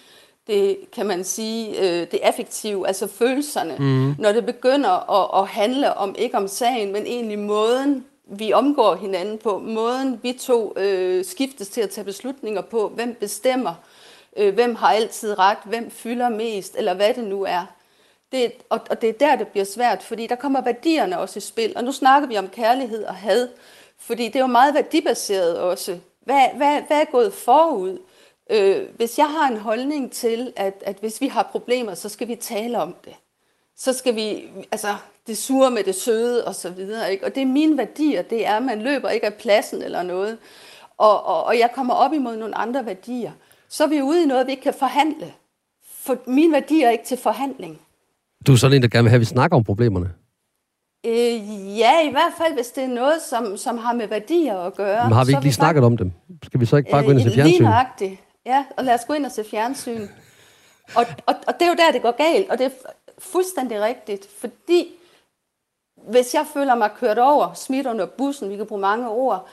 det, 0.46 0.78
kan 0.92 1.06
man 1.06 1.24
sige, 1.24 1.80
øh, 1.80 2.06
det 2.10 2.20
affektive, 2.22 2.86
altså 2.86 3.06
følelserne, 3.06 3.76
mm. 3.78 4.14
når 4.18 4.32
det 4.32 4.46
begynder 4.46 5.10
at, 5.10 5.42
at 5.42 5.48
handle 5.48 5.94
om, 5.94 6.14
ikke 6.18 6.36
om 6.36 6.48
sagen, 6.48 6.92
men 6.92 7.06
egentlig 7.06 7.38
måden, 7.38 8.04
vi 8.26 8.52
omgår 8.52 8.94
hinanden 8.94 9.38
på, 9.38 9.58
måden 9.58 10.20
vi 10.22 10.32
to 10.32 10.74
øh, 10.76 11.24
skiftes 11.24 11.68
til 11.68 11.80
at 11.80 11.90
tage 11.90 12.04
beslutninger 12.04 12.62
på, 12.62 12.88
hvem 12.88 13.14
bestemmer, 13.14 13.74
øh, 14.36 14.54
hvem 14.54 14.74
har 14.74 14.92
altid 14.92 15.38
ret, 15.38 15.58
hvem 15.64 15.90
fylder 15.90 16.28
mest, 16.28 16.76
eller 16.76 16.94
hvad 16.94 17.14
det 17.14 17.24
nu 17.24 17.42
er. 17.42 17.66
Det, 18.32 18.52
og, 18.68 18.80
og 18.90 19.02
det 19.02 19.08
er 19.08 19.12
der, 19.12 19.36
det 19.36 19.48
bliver 19.48 19.64
svært, 19.64 20.02
fordi 20.02 20.26
der 20.26 20.34
kommer 20.34 20.60
værdierne 20.60 21.18
også 21.18 21.38
i 21.38 21.40
spil. 21.40 21.72
Og 21.76 21.84
nu 21.84 21.92
snakker 21.92 22.28
vi 22.28 22.38
om 22.38 22.48
kærlighed 22.48 23.04
og 23.04 23.14
had, 23.14 23.48
fordi 23.98 24.26
det 24.26 24.36
er 24.36 24.40
jo 24.40 24.46
meget 24.46 24.74
værdibaseret 24.74 25.58
også. 25.58 25.98
Hvad, 26.20 26.48
hvad, 26.56 26.80
hvad 26.86 27.00
er 27.00 27.10
gået 27.12 27.32
forud? 27.32 27.98
Øh, 28.52 28.88
hvis 28.96 29.19
jeg 29.19 29.26
har 29.26 29.49
en 29.49 29.56
holdning 29.56 30.12
til, 30.12 30.52
at, 30.56 30.75
at 30.87 30.96
hvis 31.00 31.20
vi 31.20 31.26
har 31.26 31.49
problemer, 31.52 31.94
så 31.94 32.08
skal 32.08 32.28
vi 32.28 32.34
tale 32.34 32.78
om 32.78 32.94
det. 33.04 33.12
Så 33.76 33.93
skal 33.93 34.14
vi, 34.14 34.44
altså 34.72 34.88
det 35.26 35.38
sure 35.38 35.70
med 35.70 35.84
det 35.84 35.94
søde 35.94 36.44
og 36.44 36.54
så 36.54 36.70
videre. 36.70 37.12
Ikke? 37.12 37.26
Og 37.26 37.34
det 37.34 37.43
er 37.43 37.46
mine 37.46 37.78
værdier, 37.78 38.22
det 38.22 38.46
er, 38.46 38.56
at 38.56 38.62
man 38.62 38.82
løber 38.82 39.08
ikke 39.08 39.26
af 39.26 39.34
pladsen 39.34 39.82
eller 39.82 40.02
noget. 40.02 40.38
Og, 40.99 41.26
og, 41.26 41.44
og 41.44 41.58
jeg 41.58 41.70
kommer 41.75 41.94
op 41.94 42.12
imod 42.12 42.37
nogle 42.37 42.58
andre 42.58 42.87
værdier. 42.87 43.32
Så 43.69 43.84
er 43.84 43.88
vi 43.88 44.02
ude 44.02 44.22
i 44.22 44.26
noget, 44.26 44.46
vi 44.46 44.50
ikke 44.50 44.62
kan 44.62 44.75
forhandle. 44.75 45.32
For 46.00 46.16
mine 46.26 46.52
værdier 46.52 46.87
er 46.87 46.90
ikke 46.90 47.05
til 47.05 47.19
forhandling. 47.19 47.81
Du 48.46 48.52
er 48.52 48.56
sådan 48.56 48.76
en, 48.76 48.82
der 48.82 48.88
gerne 48.88 49.05
vil 49.05 49.10
have, 49.10 49.16
at 49.16 49.20
vi 49.20 49.25
snakker 49.26 49.56
om 49.56 49.64
problemerne. 49.64 50.10
Øh, 51.06 51.79
ja, 51.79 52.08
i 52.08 52.10
hvert 52.10 52.32
fald, 52.38 52.55
hvis 52.55 52.67
det 52.67 52.84
er 52.84 52.88
noget, 52.88 53.22
som, 53.31 53.56
som 53.56 53.79
har 53.79 53.93
med 53.93 54.08
værdier 54.08 54.58
at 54.58 54.74
gøre. 54.74 55.05
Men 55.05 55.12
har 55.12 55.24
vi 55.24 55.31
ikke 55.31 55.43
lige 55.43 55.53
snakket 55.53 55.84
om 55.84 55.96
dem? 55.96 56.12
Skal 56.43 56.60
vi 56.60 56.67
så 56.67 56.76
ikke 56.76 56.91
bare 56.91 57.05
gå 57.05 57.10
ind 57.10 57.19
og 57.19 57.22
se 57.22 57.29
øh, 57.29 57.34
fjernsyn? 57.34 57.53
Lige 57.53 57.62
nøjagtigt. 57.62 58.20
Ja, 58.46 58.65
og 58.77 58.84
lad 58.84 58.94
os 58.94 59.05
gå 59.05 59.13
ind 59.13 59.27
og 59.27 59.32
se 59.32 59.44
fjernsyn. 59.44 60.08
Og, 60.94 61.06
og, 61.27 61.34
og 61.46 61.55
det 61.55 61.63
er 61.63 61.69
jo 61.69 61.75
der, 61.75 61.93
det 61.93 62.03
går 62.03 62.17
galt, 62.17 62.51
og 62.51 62.58
det 62.58 62.67
er 62.67 62.70
fuldstændig 63.19 63.81
rigtigt, 63.81 64.29
fordi 64.39 64.89
hvis 66.11 66.34
jeg 66.34 66.46
føler 66.55 66.75
mig 66.75 66.91
kørt 66.96 67.19
over, 67.19 67.55
smidt 67.55 67.87
under 67.87 68.06
bussen, 68.06 68.51
vi 68.51 68.56
kan 68.56 68.67
bruge 68.67 68.81
mange 68.81 69.08
ord, 69.08 69.49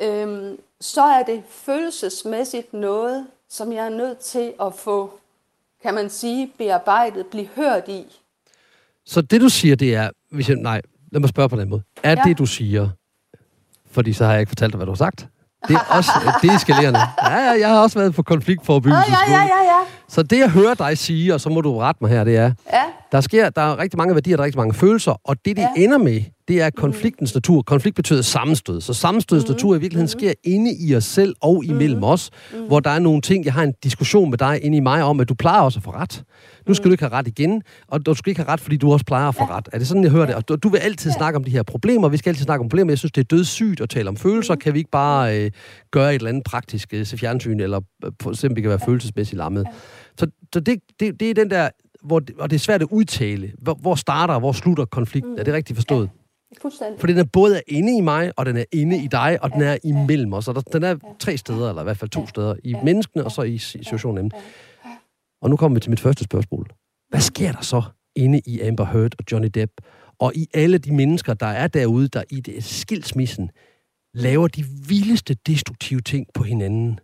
øhm, 0.00 0.58
så 0.80 1.02
er 1.02 1.22
det 1.22 1.42
følelsesmæssigt 1.50 2.72
noget, 2.74 3.26
som 3.48 3.72
jeg 3.72 3.84
er 3.84 3.88
nødt 3.88 4.18
til 4.18 4.52
at 4.60 4.74
få, 4.74 5.18
kan 5.82 5.94
man 5.94 6.10
sige, 6.10 6.52
bearbejdet, 6.58 7.26
blive 7.26 7.46
hørt 7.46 7.88
i. 7.88 8.06
Så 9.04 9.20
det 9.20 9.40
du 9.40 9.48
siger, 9.48 9.76
det 9.76 9.94
er, 9.94 10.10
hvis 10.30 10.48
jeg, 10.48 10.56
nej, 10.56 10.82
lad 11.12 11.20
mig 11.20 11.28
spørge 11.28 11.48
på 11.48 11.56
den 11.56 11.68
måde. 11.68 11.82
Er 12.02 12.10
ja. 12.10 12.22
det 12.24 12.38
du 12.38 12.46
siger, 12.46 12.88
fordi 13.90 14.12
så 14.12 14.24
har 14.24 14.32
jeg 14.32 14.40
ikke 14.40 14.50
fortalt 14.50 14.72
dig, 14.72 14.76
hvad 14.76 14.86
du 14.86 14.92
har 14.92 14.96
sagt, 14.96 15.26
det 15.68 15.76
er 15.76 15.84
også 15.96 16.10
det 16.24 16.50
er. 16.50 17.00
Ja, 17.24 17.36
ja, 17.36 17.60
jeg 17.60 17.68
har 17.68 17.80
også 17.80 17.98
været 17.98 18.14
på 18.14 18.22
konfliktforebyggelse. 18.22 19.10
Ja, 19.10 19.32
ja, 19.32 19.36
ja, 19.36 19.44
ja, 19.44 19.62
ja. 19.64 19.78
Så 20.08 20.22
det, 20.22 20.38
jeg 20.38 20.50
hører 20.50 20.74
dig 20.74 20.98
sige, 20.98 21.34
og 21.34 21.40
så 21.40 21.48
må 21.48 21.60
du 21.60 21.78
rette 21.78 21.98
mig 22.04 22.10
her, 22.10 22.24
det 22.24 22.36
er, 22.36 22.52
ja. 22.72 22.82
Der, 23.12 23.20
sker, 23.20 23.50
der 23.50 23.62
er 23.62 23.78
rigtig 23.78 23.98
mange 23.98 24.14
værdier, 24.14 24.36
der 24.36 24.42
er 24.42 24.44
rigtig 24.44 24.58
mange 24.58 24.74
følelser, 24.74 25.20
og 25.24 25.36
det, 25.44 25.56
det 25.56 25.62
ja. 25.76 25.82
ender 25.82 25.98
med, 25.98 26.22
det 26.50 26.60
er 26.60 26.70
konfliktens 26.70 27.34
natur. 27.34 27.62
Konflikt 27.62 27.96
betyder 27.96 28.22
sammenstød. 28.22 28.80
Så 28.80 28.94
sammenstødets 28.94 29.48
mm. 29.48 29.52
natur 29.52 29.74
i 29.74 29.80
virkeligheden 29.80 30.10
mm. 30.14 30.20
sker 30.20 30.32
inde 30.44 30.76
i 30.80 30.94
os 30.94 31.04
selv 31.04 31.34
og 31.40 31.64
imellem 31.64 31.98
mm. 31.98 32.04
os, 32.04 32.30
mm. 32.52 32.66
hvor 32.66 32.80
der 32.80 32.90
er 32.90 32.98
nogle 32.98 33.20
ting, 33.20 33.44
jeg 33.44 33.52
har 33.52 33.62
en 33.62 33.74
diskussion 33.84 34.30
med 34.30 34.38
dig 34.38 34.64
inde 34.64 34.76
i 34.76 34.80
mig 34.80 35.02
om, 35.02 35.20
at 35.20 35.28
du 35.28 35.34
plejer 35.34 35.60
også 35.60 35.78
at 35.78 35.82
få 35.82 35.90
ret. 35.90 36.24
Nu 36.66 36.74
skal 36.74 36.84
mm. 36.84 36.90
du 36.90 36.92
ikke 36.92 37.04
have 37.04 37.12
ret 37.12 37.28
igen, 37.28 37.62
og 37.88 38.06
du 38.06 38.14
skal 38.14 38.30
ikke 38.30 38.40
have 38.40 38.48
ret, 38.48 38.60
fordi 38.60 38.76
du 38.76 38.92
også 38.92 39.04
plejer 39.04 39.28
at 39.28 39.34
få 39.34 39.44
ret. 39.44 39.68
Er 39.72 39.78
det 39.78 39.86
sådan, 39.86 40.02
jeg 40.02 40.10
hører 40.10 40.26
det? 40.26 40.34
Og 40.34 40.48
du, 40.48 40.56
du 40.56 40.68
vil 40.68 40.78
altid 40.78 41.10
snakke 41.10 41.36
om 41.36 41.44
de 41.44 41.50
her 41.50 41.62
problemer. 41.62 42.08
Vi 42.08 42.16
skal 42.16 42.30
altid 42.30 42.44
snakke 42.44 42.62
om 42.62 42.68
problemer. 42.68 42.90
Jeg 42.90 42.98
synes, 42.98 43.12
det 43.12 43.20
er 43.20 43.36
dødssygt 43.36 43.80
at 43.80 43.88
tale 43.90 44.08
om 44.08 44.16
følelser. 44.16 44.54
Kan 44.54 44.74
vi 44.74 44.78
ikke 44.78 44.90
bare 44.90 45.38
øh, 45.38 45.50
gøre 45.90 46.14
et 46.14 46.18
eller 46.18 46.28
andet 46.28 46.44
praktisk, 46.44 46.88
øh, 46.92 47.06
se 47.06 47.18
fjernsyn, 47.18 47.60
eller 47.60 47.80
øh, 48.04 48.12
for 48.22 48.30
eksempel 48.30 48.56
vi 48.56 48.60
kan 48.60 48.70
være 48.70 48.80
følelsesmæssigt 48.86 49.38
lammet. 49.38 49.66
Så, 50.18 50.26
så 50.54 50.60
det, 50.60 50.80
det, 51.00 51.20
det 51.20 51.30
er 51.30 51.34
den 51.34 51.50
der, 51.50 51.68
hvor 52.02 52.18
det, 52.20 52.36
og 52.38 52.50
det 52.50 52.56
er 52.56 52.60
svært 52.60 52.82
at 52.82 52.88
udtale. 52.90 53.52
Hvor, 53.58 53.74
hvor 53.74 53.94
starter 53.94 54.34
og 54.34 54.40
hvor 54.40 54.52
slutter 54.52 54.84
konflikten? 54.84 55.32
Mm. 55.32 55.38
Er 55.38 55.44
det 55.44 55.54
rigtigt 55.54 55.76
forstået? 55.76 56.10
Fuldstændig. 56.62 57.00
Fordi 57.00 57.12
den 57.12 57.20
er 57.20 57.24
både 57.24 57.62
inde 57.66 57.96
i 57.96 58.00
mig, 58.00 58.32
og 58.36 58.46
den 58.46 58.56
er 58.56 58.64
inde 58.72 59.04
i 59.04 59.06
dig, 59.06 59.38
og 59.42 59.52
den 59.52 59.62
er 59.62 59.78
imellem 59.84 60.32
os. 60.32 60.48
Og 60.48 60.54
der, 60.54 60.60
den 60.60 60.82
er 60.82 60.96
tre 61.18 61.36
steder, 61.36 61.68
eller 61.68 61.82
i 61.82 61.84
hvert 61.84 61.96
fald 61.96 62.10
to 62.10 62.26
steder. 62.26 62.54
I 62.64 62.74
menneskene, 62.84 63.24
og 63.24 63.32
så 63.32 63.42
i 63.42 63.58
situationen. 63.58 64.32
Og 65.42 65.50
nu 65.50 65.56
kommer 65.56 65.76
vi 65.76 65.80
til 65.80 65.90
mit 65.90 66.00
første 66.00 66.24
spørgsmål. 66.24 66.66
Hvad 67.08 67.20
sker 67.20 67.52
der 67.52 67.62
så 67.62 67.82
inde 68.16 68.40
i 68.46 68.60
Amber 68.60 68.84
Heard 68.84 69.12
og 69.18 69.24
Johnny 69.32 69.48
Depp, 69.54 69.72
og 70.18 70.36
i 70.36 70.46
alle 70.54 70.78
de 70.78 70.94
mennesker, 70.94 71.34
der 71.34 71.46
er 71.46 71.66
derude, 71.66 72.08
der 72.08 72.22
i 72.30 72.40
det 72.40 72.64
skilsmissen, 72.64 73.50
laver 74.14 74.48
de 74.48 74.64
vildeste 74.88 75.34
destruktive 75.34 76.00
ting 76.00 76.26
på 76.34 76.42
hinanden? 76.42 77.00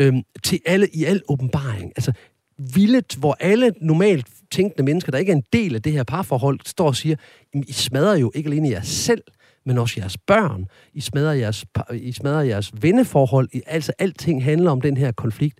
Øhm, 0.00 0.22
til 0.42 0.60
alle, 0.66 0.88
i 0.94 1.04
al 1.04 1.22
åbenbaring. 1.28 1.92
Altså, 1.96 2.12
vildt, 2.58 3.14
hvor 3.14 3.36
alle 3.40 3.72
normalt 3.80 4.26
tænkende 4.50 4.82
mennesker, 4.82 5.12
der 5.12 5.18
ikke 5.18 5.32
er 5.32 5.36
en 5.36 5.44
del 5.52 5.74
af 5.74 5.82
det 5.82 5.92
her 5.92 6.02
parforhold, 6.02 6.60
står 6.66 6.86
og 6.86 6.96
siger, 6.96 7.16
I 7.54 7.72
smadrer 7.72 8.16
jo 8.16 8.32
ikke 8.34 8.48
alene 8.48 8.70
jer 8.70 8.82
selv, 8.82 9.22
men 9.66 9.78
også 9.78 9.94
jeres 10.00 10.18
børn. 10.18 10.66
I 10.94 11.00
smadrer 11.00 11.32
jeres, 11.32 11.64
I 11.94 12.12
smadrer 12.12 12.42
jeres 12.42 12.72
venneforhold. 12.80 13.48
Altså, 13.66 13.92
alting 13.98 14.44
handler 14.44 14.70
om 14.70 14.80
den 14.80 14.96
her 14.96 15.12
konflikt. 15.12 15.58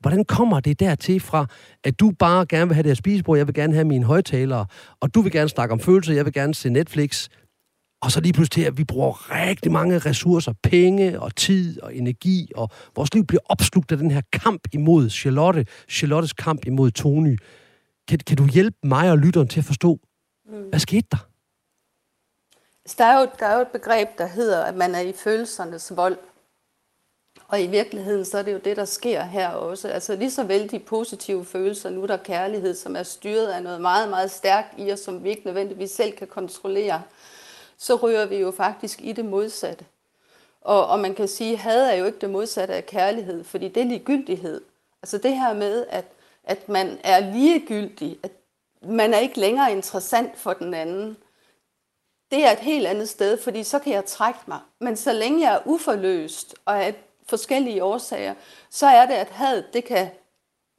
Hvordan 0.00 0.24
kommer 0.24 0.60
det 0.60 0.80
dertil 0.80 1.20
fra, 1.20 1.46
at 1.84 2.00
du 2.00 2.12
bare 2.18 2.46
gerne 2.46 2.66
vil 2.66 2.74
have 2.74 2.82
det 2.82 2.90
her 2.90 2.94
spisebord, 2.94 3.38
jeg 3.38 3.46
vil 3.46 3.54
gerne 3.54 3.74
have 3.74 3.84
mine 3.84 4.04
højtalere, 4.04 4.66
og 5.00 5.14
du 5.14 5.20
vil 5.20 5.32
gerne 5.32 5.48
snakke 5.48 5.72
om 5.72 5.80
følelser, 5.80 6.14
jeg 6.14 6.24
vil 6.24 6.32
gerne 6.32 6.54
se 6.54 6.70
Netflix, 6.70 7.28
og 8.02 8.12
så 8.12 8.20
lige 8.20 8.32
pludselig 8.32 8.66
at 8.66 8.78
vi 8.78 8.84
bruger 8.84 9.30
rigtig 9.30 9.72
mange 9.72 9.98
ressourcer, 9.98 10.52
penge 10.62 11.20
og 11.20 11.36
tid 11.36 11.80
og 11.80 11.94
energi, 11.94 12.52
og 12.56 12.70
vores 12.96 13.14
liv 13.14 13.26
bliver 13.26 13.42
opslugt 13.44 13.92
af 13.92 13.98
den 13.98 14.10
her 14.10 14.22
kamp 14.32 14.60
imod 14.72 15.10
Charlotte, 15.10 15.66
Charlottes 15.88 16.32
kamp 16.32 16.66
imod 16.66 16.90
Tony. 16.90 17.38
Kan, 18.08 18.18
kan 18.26 18.36
du 18.36 18.46
hjælpe 18.46 18.76
mig 18.82 19.10
og 19.10 19.18
lytteren 19.18 19.48
til 19.48 19.60
at 19.60 19.64
forstå, 19.64 20.00
mm. 20.46 20.68
hvad 20.68 20.80
skete 20.80 21.06
der? 21.10 21.28
Der 22.98 23.04
er, 23.04 23.20
jo, 23.20 23.28
der 23.38 23.46
er 23.46 23.54
jo 23.54 23.62
et 23.62 23.68
begreb, 23.68 24.08
der 24.18 24.26
hedder, 24.26 24.64
at 24.64 24.74
man 24.74 24.94
er 24.94 25.00
i 25.00 25.12
følelsernes 25.12 25.92
vold. 25.96 26.18
Og 27.48 27.62
i 27.62 27.66
virkeligheden, 27.66 28.24
så 28.24 28.38
er 28.38 28.42
det 28.42 28.52
jo 28.52 28.60
det, 28.64 28.76
der 28.76 28.84
sker 28.84 29.24
her 29.24 29.48
også. 29.48 29.88
Altså 29.88 30.16
lige 30.16 30.30
så 30.30 30.44
vel 30.44 30.70
de 30.70 30.78
positive 30.78 31.44
følelser, 31.44 31.90
nu 31.90 32.06
der 32.06 32.16
kærlighed, 32.16 32.74
som 32.74 32.96
er 32.96 33.02
styret 33.02 33.46
af 33.46 33.62
noget 33.62 33.80
meget, 33.80 34.10
meget 34.10 34.30
stærkt 34.30 34.68
i 34.78 34.92
os, 34.92 35.00
som 35.00 35.24
vi 35.24 35.28
ikke 35.28 35.42
nødvendigvis 35.44 35.90
selv 35.90 36.12
kan 36.12 36.26
kontrollere, 36.26 37.02
så 37.78 37.96
rører 37.96 38.26
vi 38.26 38.36
jo 38.36 38.50
faktisk 38.50 39.00
i 39.02 39.12
det 39.12 39.24
modsatte. 39.24 39.84
Og, 40.60 40.86
og 40.86 40.98
man 40.98 41.14
kan 41.14 41.28
sige, 41.28 41.52
at 41.52 41.58
had 41.58 41.90
er 41.90 41.94
jo 41.94 42.04
ikke 42.04 42.18
det 42.18 42.30
modsatte 42.30 42.74
af 42.74 42.86
kærlighed, 42.86 43.44
fordi 43.44 43.68
det 43.68 43.80
er 43.82 43.86
ligegyldighed. 43.86 44.60
Altså 45.02 45.18
det 45.18 45.36
her 45.36 45.54
med, 45.54 45.86
at, 45.88 46.04
at 46.44 46.68
man 46.68 46.98
er 47.04 47.32
ligegyldig, 47.32 48.18
at 48.22 48.30
man 48.82 49.14
er 49.14 49.18
ikke 49.18 49.40
længere 49.40 49.72
interessant 49.72 50.38
for 50.38 50.52
den 50.52 50.74
anden, 50.74 51.16
det 52.30 52.44
er 52.44 52.52
et 52.52 52.58
helt 52.58 52.86
andet 52.86 53.08
sted, 53.08 53.38
fordi 53.38 53.62
så 53.62 53.78
kan 53.78 53.92
jeg 53.92 54.04
trække 54.04 54.40
mig. 54.46 54.60
Men 54.78 54.96
så 54.96 55.12
længe 55.12 55.40
jeg 55.40 55.54
er 55.54 55.60
uforløst 55.64 56.54
og 56.64 56.84
af 56.84 56.94
forskellige 57.28 57.84
årsager, 57.84 58.34
så 58.70 58.86
er 58.86 59.06
det, 59.06 59.14
at 59.14 59.28
had 59.28 59.62
det 59.72 59.84
kan 59.84 60.08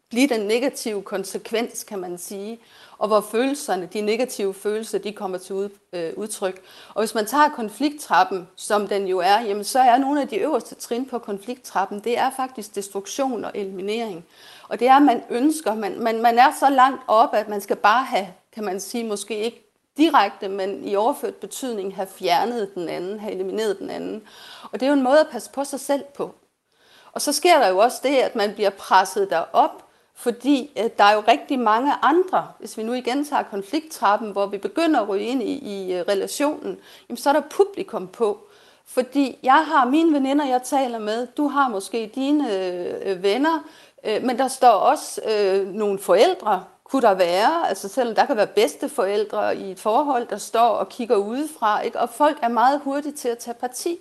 blive 0.09 0.27
den 0.27 0.47
negative 0.47 1.01
konsekvens, 1.01 1.83
kan 1.83 1.99
man 1.99 2.17
sige 2.17 2.59
og 2.97 3.07
hvor 3.07 3.21
følelserne, 3.21 3.89
de 3.93 4.01
negative 4.01 4.53
følelser, 4.53 4.97
de 4.97 5.11
kommer 5.11 5.37
til 5.37 5.55
ud, 5.55 5.69
øh, 5.93 6.13
udtryk. 6.15 6.61
Og 6.93 7.01
hvis 7.01 7.15
man 7.15 7.25
tager 7.25 7.49
konflikttrappen, 7.49 8.47
som 8.55 8.87
den 8.87 9.07
jo 9.07 9.19
er, 9.19 9.41
jamen 9.41 9.63
så 9.63 9.79
er 9.79 9.97
nogle 9.97 10.21
af 10.21 10.27
de 10.27 10.37
øverste 10.37 10.75
trin 10.75 11.05
på 11.05 11.19
konflikttrappen, 11.19 11.99
det 11.99 12.17
er 12.17 12.31
faktisk 12.35 12.75
destruktion 12.75 13.45
og 13.45 13.51
eliminering. 13.55 14.25
Og 14.69 14.79
det 14.79 14.87
er, 14.87 14.95
at 14.95 15.01
man 15.01 15.23
ønsker, 15.29 15.75
man, 15.75 15.99
man, 15.99 16.21
man 16.21 16.39
er 16.39 16.51
så 16.59 16.69
langt 16.69 17.03
oppe, 17.07 17.37
at 17.37 17.49
man 17.49 17.61
skal 17.61 17.75
bare 17.75 18.03
have, 18.03 18.27
kan 18.53 18.63
man 18.63 18.79
sige, 18.79 19.03
måske 19.03 19.37
ikke 19.37 19.63
direkte, 19.97 20.49
men 20.49 20.87
i 20.87 20.95
overført 20.95 21.35
betydning, 21.35 21.95
have 21.95 22.07
fjernet 22.07 22.71
den 22.75 22.89
anden, 22.89 23.19
have 23.19 23.33
elimineret 23.33 23.79
den 23.79 23.89
anden. 23.89 24.23
Og 24.71 24.79
det 24.79 24.85
er 24.85 24.87
jo 24.87 24.97
en 24.97 25.03
måde 25.03 25.19
at 25.19 25.27
passe 25.31 25.51
på 25.51 25.63
sig 25.63 25.79
selv 25.79 26.03
på. 26.15 26.35
Og 27.11 27.21
så 27.21 27.33
sker 27.33 27.59
der 27.59 27.67
jo 27.67 27.77
også 27.77 27.99
det, 28.03 28.15
at 28.15 28.35
man 28.35 28.53
bliver 28.53 28.69
presset 28.69 29.29
derop, 29.29 29.87
fordi 30.19 30.71
øh, 30.77 30.89
der 30.97 31.03
er 31.03 31.13
jo 31.13 31.24
rigtig 31.27 31.59
mange 31.59 31.93
andre, 32.01 32.47
hvis 32.59 32.77
vi 32.77 32.83
nu 32.83 32.93
igen 32.93 33.25
tager 33.25 33.43
konflikttrappen, 33.43 34.31
hvor 34.31 34.45
vi 34.45 34.57
begynder 34.57 35.01
at 35.01 35.09
ryge 35.09 35.24
ind 35.24 35.43
i, 35.43 35.53
i 35.53 35.93
øh, 35.93 36.05
relationen, 36.07 36.77
jamen, 37.09 37.17
så 37.17 37.29
er 37.29 37.33
der 37.33 37.41
publikum 37.50 38.07
på. 38.07 38.39
Fordi 38.86 39.39
jeg 39.43 39.65
har 39.65 39.86
mine 39.86 40.13
veninder, 40.13 40.45
jeg 40.45 40.62
taler 40.63 41.00
med, 41.00 41.27
du 41.27 41.47
har 41.47 41.69
måske 41.69 42.12
dine 42.15 42.53
øh, 42.53 42.93
øh 43.05 43.24
venner, 43.24 43.63
øh, 44.03 44.24
men 44.24 44.38
der 44.38 44.47
står 44.47 44.67
også 44.67 45.21
øh, 45.31 45.67
nogle 45.67 46.00
forældre, 46.00 46.63
kunne 46.83 47.01
der 47.01 47.13
være, 47.13 47.69
altså 47.69 47.88
selvom 47.89 48.15
der 48.15 48.25
kan 48.25 48.38
være 48.38 48.47
bedste 48.47 48.89
forældre 48.89 49.57
i 49.57 49.71
et 49.71 49.79
forhold, 49.79 50.27
der 50.27 50.38
står 50.38 50.69
og 50.69 50.89
kigger 50.89 51.15
udefra, 51.15 51.81
ikke? 51.81 52.00
og 52.00 52.09
folk 52.09 52.38
er 52.41 52.47
meget 52.47 52.81
hurtige 52.83 53.15
til 53.15 53.29
at 53.29 53.38
tage 53.38 53.57
parti. 53.59 53.97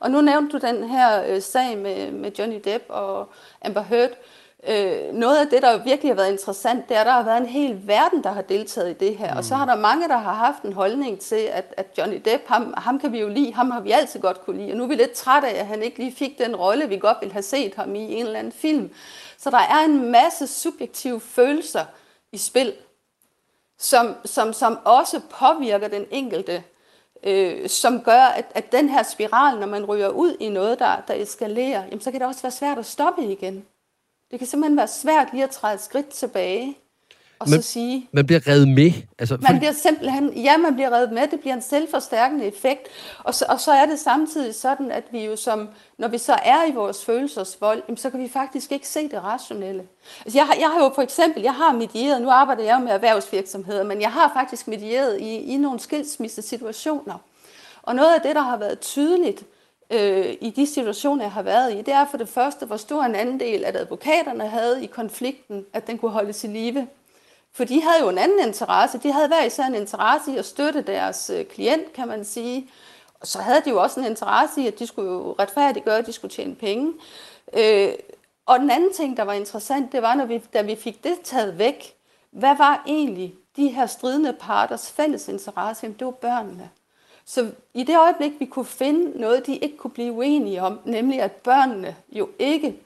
Og 0.00 0.10
nu 0.10 0.20
nævnte 0.20 0.58
du 0.58 0.66
den 0.66 0.84
her 0.84 1.24
øh, 1.28 1.42
sag 1.42 1.78
med, 1.78 2.10
med 2.10 2.32
Johnny 2.38 2.60
Depp 2.64 2.84
og 2.88 3.28
Amber 3.64 3.82
Heard, 3.82 4.10
Øh, 4.68 5.12
noget 5.12 5.36
af 5.36 5.46
det, 5.46 5.62
der 5.62 5.84
virkelig 5.84 6.10
har 6.10 6.16
været 6.16 6.32
interessant, 6.32 6.88
det 6.88 6.96
er, 6.96 7.00
at 7.00 7.06
der 7.06 7.12
har 7.12 7.22
været 7.22 7.40
en 7.40 7.46
hel 7.46 7.80
verden, 7.86 8.24
der 8.24 8.32
har 8.32 8.42
deltaget 8.42 8.90
i 8.90 9.06
det 9.06 9.16
her. 9.16 9.32
Mm. 9.32 9.38
Og 9.38 9.44
så 9.44 9.54
har 9.54 9.66
der 9.66 9.74
mange, 9.74 10.08
der 10.08 10.16
har 10.16 10.34
haft 10.34 10.62
en 10.62 10.72
holdning 10.72 11.20
til, 11.20 11.48
at, 11.52 11.74
at 11.76 11.86
Johnny 11.98 12.20
Depp, 12.24 12.46
ham, 12.46 12.74
ham 12.76 13.00
kan 13.00 13.12
vi 13.12 13.20
jo 13.20 13.28
lide, 13.28 13.54
ham 13.54 13.70
har 13.70 13.80
vi 13.80 13.90
altid 13.90 14.20
godt 14.20 14.40
kunne 14.40 14.58
lide. 14.58 14.72
Og 14.72 14.76
nu 14.76 14.84
er 14.84 14.88
vi 14.88 14.94
lidt 14.94 15.12
trætte 15.12 15.48
af, 15.48 15.60
at 15.60 15.66
han 15.66 15.82
ikke 15.82 15.98
lige 15.98 16.12
fik 16.12 16.38
den 16.38 16.56
rolle, 16.56 16.88
vi 16.88 16.98
godt 16.98 17.16
ville 17.20 17.32
have 17.32 17.42
set 17.42 17.74
ham 17.74 17.94
i 17.94 18.14
en 18.14 18.26
eller 18.26 18.38
anden 18.38 18.52
film. 18.52 18.90
Så 19.38 19.50
der 19.50 19.58
er 19.58 19.84
en 19.84 20.10
masse 20.12 20.46
subjektive 20.46 21.20
følelser 21.20 21.84
i 22.32 22.38
spil, 22.38 22.72
som, 23.78 24.14
som, 24.24 24.52
som 24.52 24.78
også 24.84 25.20
påvirker 25.30 25.88
den 25.88 26.06
enkelte, 26.10 26.64
øh, 27.22 27.68
som 27.68 28.02
gør, 28.02 28.22
at, 28.22 28.44
at 28.54 28.72
den 28.72 28.88
her 28.88 29.02
spiral, 29.02 29.58
når 29.58 29.66
man 29.66 29.84
ryger 29.84 30.08
ud 30.08 30.36
i 30.40 30.48
noget, 30.48 30.78
der, 30.78 30.96
der 31.08 31.14
eskalerer, 31.14 31.84
jamen, 31.84 32.00
så 32.00 32.10
kan 32.10 32.20
det 32.20 32.28
også 32.28 32.42
være 32.42 32.52
svært 32.52 32.78
at 32.78 32.86
stoppe 32.86 33.22
igen. 33.22 33.66
Det 34.30 34.38
kan 34.38 34.48
simpelthen 34.48 34.76
være 34.76 34.88
svært 34.88 35.28
lige 35.32 35.44
at 35.44 35.50
træde 35.50 35.74
et 35.74 35.80
skridt 35.80 36.08
tilbage 36.08 36.76
og 37.40 37.50
man, 37.50 37.62
så 37.62 37.68
sige... 37.68 38.08
Man 38.12 38.26
bliver 38.26 38.48
reddet 38.48 38.68
med. 38.68 38.92
Altså, 39.18 39.38
man 39.40 39.58
bliver 39.58 39.72
simpelthen... 39.72 40.32
Ja, 40.32 40.56
man 40.56 40.74
bliver 40.74 40.90
reddet 40.90 41.12
med. 41.12 41.22
Det 41.30 41.40
bliver 41.40 41.54
en 41.54 41.62
selvforstærkende 41.62 42.44
effekt. 42.44 42.88
Og 43.18 43.34
så, 43.34 43.44
og 43.48 43.60
så 43.60 43.72
er 43.72 43.86
det 43.86 43.98
samtidig 43.98 44.54
sådan, 44.54 44.90
at 44.90 45.04
vi 45.12 45.24
jo 45.24 45.36
som... 45.36 45.68
Når 45.98 46.08
vi 46.08 46.18
så 46.18 46.32
er 46.32 46.64
i 46.68 46.74
vores 46.74 47.04
følelsesvold, 47.04 47.96
så 47.96 48.10
kan 48.10 48.20
vi 48.20 48.28
faktisk 48.28 48.72
ikke 48.72 48.88
se 48.88 49.08
det 49.08 49.22
rationelle. 49.22 49.82
Altså, 50.24 50.38
jeg, 50.38 50.46
har, 50.46 50.54
jeg 50.54 50.68
har 50.68 50.84
jo 50.84 50.92
for 50.94 51.02
eksempel... 51.02 51.42
Jeg 51.42 51.54
har 51.54 51.72
medieret... 51.72 52.22
Nu 52.22 52.30
arbejder 52.30 52.64
jeg 52.64 52.74
jo 52.80 52.84
med 52.84 52.92
erhvervsvirksomheder, 52.92 53.84
men 53.84 54.00
jeg 54.00 54.12
har 54.12 54.32
faktisk 54.34 54.68
medieret 54.68 55.20
i, 55.20 55.34
i 55.34 55.56
nogle 55.56 55.80
skilsmisse-situationer. 55.80 57.18
Og 57.82 57.94
noget 57.94 58.14
af 58.14 58.20
det, 58.20 58.34
der 58.34 58.42
har 58.42 58.56
været 58.56 58.80
tydeligt, 58.80 59.44
øh, 59.90 60.36
i 60.40 60.50
de 60.50 60.66
situationer, 60.66 61.24
jeg 61.24 61.32
har 61.32 61.42
været 61.42 61.72
i, 61.72 61.76
det 61.76 61.94
er 61.94 62.06
for 62.10 62.16
det 62.16 62.28
første, 62.28 62.66
hvor 62.66 62.76
stor 62.76 63.02
en 63.02 63.14
andel, 63.14 63.64
at 63.64 63.76
advokaterne 63.76 64.48
havde 64.48 64.84
i 64.84 64.86
konflikten, 64.86 65.66
at 65.72 65.86
den 65.86 65.98
kunne 65.98 66.10
holdes 66.10 66.44
i 66.44 66.46
live. 66.46 66.88
For 67.52 67.64
de 67.64 67.82
havde 67.82 68.00
jo 68.00 68.08
en 68.08 68.18
anden 68.18 68.46
interesse. 68.46 68.98
De 68.98 69.12
havde 69.12 69.28
hver 69.28 69.44
især 69.44 69.64
en 69.64 69.74
interesse 69.74 70.32
i 70.32 70.36
at 70.36 70.44
støtte 70.44 70.82
deres 70.82 71.30
øh, 71.30 71.44
klient, 71.44 71.92
kan 71.92 72.08
man 72.08 72.24
sige. 72.24 72.70
Og 73.20 73.26
så 73.26 73.38
havde 73.38 73.62
de 73.64 73.70
jo 73.70 73.82
også 73.82 74.00
en 74.00 74.06
interesse 74.06 74.60
i, 74.60 74.66
at 74.66 74.78
de 74.78 74.86
skulle 74.86 75.10
jo 75.10 75.34
retfærdiggøre, 75.38 75.98
at 75.98 76.06
de 76.06 76.12
skulle 76.12 76.34
tjene 76.34 76.54
penge. 76.54 76.92
Øh, 77.52 77.92
og 78.46 78.58
den 78.58 78.70
anden 78.70 78.92
ting, 78.92 79.16
der 79.16 79.22
var 79.22 79.32
interessant, 79.32 79.92
det 79.92 80.02
var, 80.02 80.14
når 80.14 80.24
vi, 80.24 80.42
da 80.52 80.62
vi 80.62 80.76
fik 80.76 81.04
det 81.04 81.20
taget 81.24 81.58
væk, 81.58 81.94
hvad 82.30 82.56
var 82.56 82.82
egentlig 82.86 83.34
de 83.56 83.68
her 83.68 83.86
stridende 83.86 84.32
parters 84.32 84.90
fælles 84.90 85.28
interesse? 85.28 85.84
Jamen, 85.84 85.98
det 85.98 86.04
var 86.04 86.10
børnene. 86.10 86.70
Så 87.30 87.52
i 87.74 87.82
det 87.82 87.98
øjeblik, 87.98 88.40
vi 88.40 88.46
kunne 88.46 88.64
finde 88.64 89.20
noget, 89.20 89.46
de 89.46 89.56
ikke 89.56 89.76
kunne 89.76 89.90
blive 89.90 90.12
uenige 90.12 90.62
om, 90.62 90.80
nemlig 90.84 91.22
at 91.22 91.32
børnene 91.32 91.96
jo 92.08 92.28
ikke 92.38 92.82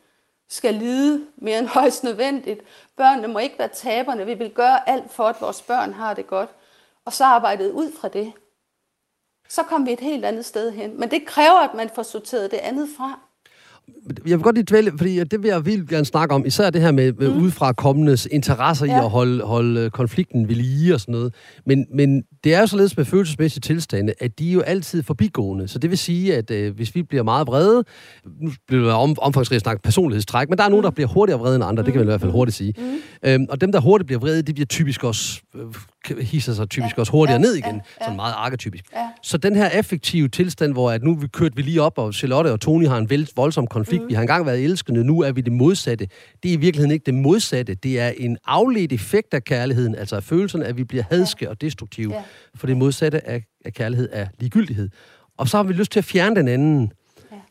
skal 0.48 0.74
lide 0.74 1.26
mere 1.36 1.58
end 1.58 1.66
højst 1.78 2.04
nødvendigt. 2.04 2.60
Børnene 2.96 3.28
må 3.28 3.38
ikke 3.38 3.58
være 3.58 3.68
taberne. 3.68 4.26
Vi 4.26 4.34
vil 4.34 4.50
gøre 4.50 4.88
alt 4.88 5.10
for, 5.10 5.24
at 5.24 5.40
vores 5.40 5.62
børn 5.62 5.92
har 5.92 6.14
det 6.14 6.26
godt. 6.26 6.50
Og 7.04 7.12
så 7.12 7.24
arbejdede 7.24 7.72
ud 7.72 7.92
fra 7.92 8.08
det. 8.08 8.32
Så 9.48 9.62
kom 9.62 9.86
vi 9.86 9.92
et 9.92 10.00
helt 10.00 10.24
andet 10.24 10.44
sted 10.44 10.70
hen. 10.70 11.00
Men 11.00 11.10
det 11.10 11.26
kræver, 11.26 11.58
at 11.58 11.74
man 11.74 11.90
får 11.94 12.02
sorteret 12.02 12.50
det 12.50 12.58
andet 12.58 12.88
fra 12.96 13.20
jeg 14.26 14.38
vil 14.38 14.42
godt 14.42 14.56
lige 14.56 14.66
dvæle, 14.68 14.92
fordi 14.98 15.24
det 15.24 15.42
vil 15.42 15.48
jeg 15.48 15.66
vildt 15.66 15.88
gerne 15.88 16.04
snakke 16.04 16.34
om, 16.34 16.46
især 16.46 16.70
det 16.70 16.80
her 16.80 16.92
med, 16.92 17.12
med 17.12 17.28
mm. 17.28 17.42
udefra 17.42 17.72
kommendes 17.72 18.28
interesser 18.30 18.86
ja. 18.86 18.96
i 18.96 19.04
at 19.04 19.10
holde, 19.10 19.44
holde 19.44 19.90
konflikten 19.90 20.48
ved 20.48 20.54
lige 20.54 20.94
og 20.94 21.00
sådan 21.00 21.12
noget. 21.12 21.34
Men, 21.66 21.86
men 21.94 22.22
det 22.44 22.54
er 22.54 22.60
jo 22.60 22.66
således 22.66 22.96
med 22.96 23.04
følelsesmæssige 23.04 23.60
tilstande, 23.60 24.14
at 24.20 24.38
de 24.38 24.48
er 24.48 24.52
jo 24.52 24.60
altid 24.60 25.02
forbigående. 25.02 25.68
Så 25.68 25.78
det 25.78 25.90
vil 25.90 25.98
sige, 25.98 26.36
at 26.36 26.50
øh, 26.50 26.74
hvis 26.74 26.94
vi 26.94 27.02
bliver 27.02 27.22
meget 27.22 27.46
vrede, 27.46 27.84
nu 28.40 28.50
bliver 28.68 28.84
det 28.84 28.92
om, 28.92 29.16
omfangsrigt 29.18 29.62
snakke 29.62 29.82
personlighedstræk, 29.82 30.48
men 30.48 30.58
der 30.58 30.64
er 30.64 30.68
nogen, 30.68 30.84
der 30.84 30.90
mm. 30.90 30.94
bliver 30.94 31.08
hurtigere 31.08 31.40
vrede 31.40 31.54
end 31.54 31.64
andre, 31.64 31.82
mm. 31.82 31.84
det 31.84 31.92
kan 31.92 32.00
man 32.00 32.06
i 32.06 32.10
hvert 32.10 32.20
fald 32.20 32.30
mm. 32.30 32.36
hurtigt 32.36 32.56
sige. 32.56 32.74
Mm. 32.78 33.28
Øhm, 33.30 33.46
og 33.50 33.60
dem, 33.60 33.72
der 33.72 33.80
hurtigt 33.80 34.06
bliver 34.06 34.20
vrede, 34.20 34.42
de 34.42 34.54
bliver 34.54 34.66
typisk 34.66 35.04
også 35.04 35.40
øh, 35.54 35.62
hisser 36.20 36.52
sig 36.52 36.68
typisk 36.68 36.96
ja, 36.96 37.00
også 37.00 37.12
hurtigere 37.12 37.40
ja, 37.40 37.46
ned 37.46 37.54
igen. 37.54 37.74
Ja. 37.74 38.04
Sådan 38.04 38.16
meget 38.16 38.34
arketypisk. 38.36 38.84
Ja. 38.92 39.08
Så 39.22 39.38
den 39.38 39.56
her 39.56 39.70
effektive 39.70 40.28
tilstand, 40.28 40.72
hvor 40.72 40.90
at 40.90 41.02
nu 41.02 41.14
vi 41.14 41.26
kørt 41.26 41.56
vi 41.56 41.62
lige 41.62 41.82
op, 41.82 41.98
og 41.98 42.14
Charlotte 42.14 42.52
og 42.52 42.60
Tony 42.60 42.86
har 42.86 42.98
en 42.98 43.26
voldsom 43.36 43.66
konflikt. 43.66 44.02
Mm. 44.02 44.08
Vi 44.08 44.14
har 44.14 44.20
engang 44.20 44.46
været 44.46 44.64
elskende, 44.64 45.04
nu 45.04 45.20
er 45.20 45.32
vi 45.32 45.40
det 45.40 45.52
modsatte. 45.52 46.08
Det 46.42 46.48
er 46.48 46.52
i 46.52 46.56
virkeligheden 46.56 46.90
ikke 46.90 47.06
det 47.06 47.14
modsatte. 47.14 47.74
Det 47.74 48.00
er 48.00 48.12
en 48.16 48.38
afledt 48.46 48.92
effekt 48.92 49.34
af 49.34 49.44
kærligheden, 49.44 49.94
altså 49.94 50.16
af 50.16 50.22
følelserne, 50.22 50.64
at 50.64 50.76
vi 50.76 50.84
bliver 50.84 51.04
hadske 51.10 51.44
ja. 51.44 51.50
og 51.50 51.60
destruktive. 51.60 52.14
Ja. 52.14 52.22
For 52.54 52.66
det 52.66 52.76
modsatte 52.76 53.28
af, 53.28 53.44
af 53.64 53.72
kærlighed 53.72 54.08
er 54.12 54.26
ligegyldighed. 54.38 54.88
Og 55.38 55.48
så 55.48 55.56
har 55.56 55.64
vi 55.64 55.72
lyst 55.72 55.92
til 55.92 55.98
at 55.98 56.04
fjerne 56.04 56.36
den 56.36 56.48
anden 56.48 56.92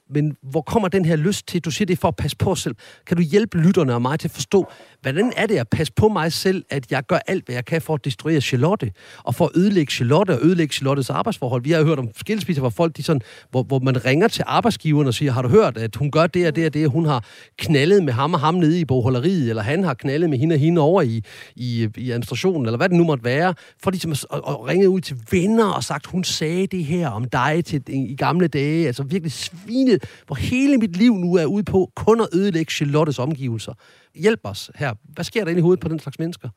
men 0.10 0.36
hvor 0.42 0.62
kommer 0.62 0.88
den 0.88 1.06
her 1.06 1.16
lyst 1.16 1.48
til? 1.48 1.62
Du 1.62 1.72
siger, 1.72 1.86
det 1.86 1.94
er 1.94 2.02
for 2.02 2.08
at 2.08 2.16
passe 2.16 2.38
på 2.38 2.52
os 2.52 2.62
selv. 2.62 2.76
Kan 3.08 3.18
du 3.18 3.24
hjælpe 3.24 3.58
lytterne 3.58 3.94
og 3.94 4.02
mig 4.02 4.20
til 4.20 4.28
at 4.28 4.32
forstå, 4.32 4.68
hvordan 5.02 5.34
er 5.38 5.46
det 5.46 5.58
at 5.58 5.68
passe 5.70 5.94
på 5.94 6.08
mig 6.08 6.34
selv, 6.34 6.66
at 6.70 6.92
jeg 6.92 7.06
gør 7.06 7.20
alt, 7.28 7.46
hvad 7.46 7.56
jeg 7.56 7.66
kan 7.66 7.82
for 7.82 7.94
at 7.94 8.06
destruere 8.06 8.42
Charlotte, 8.42 8.92
og 9.24 9.36
for 9.36 9.46
at 9.46 9.52
ødelægge 9.56 9.92
Charlotte 9.92 10.32
og 10.32 10.40
ødelægge 10.46 10.74
Charlottes 10.74 11.10
arbejdsforhold? 11.10 11.64
Vi 11.64 11.72
har 11.72 11.80
jo 11.80 11.86
hørt 11.86 12.00
om 12.00 12.10
skilsmisser, 12.16 12.62
hvor 12.62 12.70
folk, 12.70 12.98
de 12.98 13.04
sådan, 13.04 13.22
hvor, 13.52 13.64
hvor 13.64 13.80
man 13.80 14.06
ringer 14.06 14.28
til 14.28 14.44
arbejdsgiveren 14.48 15.08
og 15.08 15.14
siger, 15.14 15.32
har 15.32 15.42
du 15.42 15.50
hørt, 15.50 15.78
at 15.78 15.96
hun 15.96 16.12
gør 16.12 16.28
det 16.28 16.48
og 16.48 16.56
det 16.56 16.66
og 16.66 16.74
det, 16.74 16.90
hun 16.90 17.06
har 17.06 17.26
knaldet 17.58 18.04
med 18.04 18.14
ham 18.14 18.34
og 18.34 18.40
ham 18.40 18.56
nede 18.56 18.80
i 18.80 18.86
bogholderiet, 18.86 19.50
eller 19.50 19.62
han 19.64 19.84
har 19.84 19.94
knaldet 19.94 20.30
med 20.30 20.38
hende 20.38 20.54
og 20.54 20.60
hende 20.60 20.82
over 20.82 21.02
i, 21.02 21.24
i, 21.56 21.90
i 21.98 22.12
administrationen, 22.12 22.66
eller 22.66 22.78
hvad 22.78 22.90
det 22.90 22.98
nu 22.98 23.04
måtte 23.04 23.24
være, 23.24 23.54
for 23.84 23.92
ligesom 23.92 24.12
at, 24.12 24.26
at, 24.34 24.42
at 24.48 24.68
ringe 24.68 24.90
ud 24.90 25.02
til 25.02 25.18
venner 25.32 25.66
og 25.66 25.84
sagt, 25.84 26.06
hun 26.06 26.24
sagde 26.24 26.68
det 26.68 26.86
her 26.86 27.10
om 27.10 27.26
dig 27.26 27.66
til, 27.66 27.84
i 27.88 28.16
gamle 28.16 28.48
dage, 28.48 28.88
altså 28.88 29.04
virkelig 29.04 29.32
svinet 30.02 30.26
hvor 30.28 30.36
hele 30.36 30.78
mit 30.78 30.98
liv 30.98 31.14
nu 31.14 31.36
er 31.36 31.46
ude 31.46 31.64
på 31.64 31.90
kun 31.96 32.22
at 32.22 32.28
ødelægge 32.34 32.72
Charlottes 32.72 33.20
omgivelser. 33.20 33.74
Hjælp 34.16 34.40
os 34.44 34.72
her. 34.76 34.94
Hvad 35.14 35.26
sker 35.26 35.44
der 35.44 35.52
inde 35.52 35.60
i 35.60 35.62
hovedet 35.62 35.80
på 35.80 35.90
den 35.90 36.00
slags 36.00 36.20
mennesker? 36.20 36.50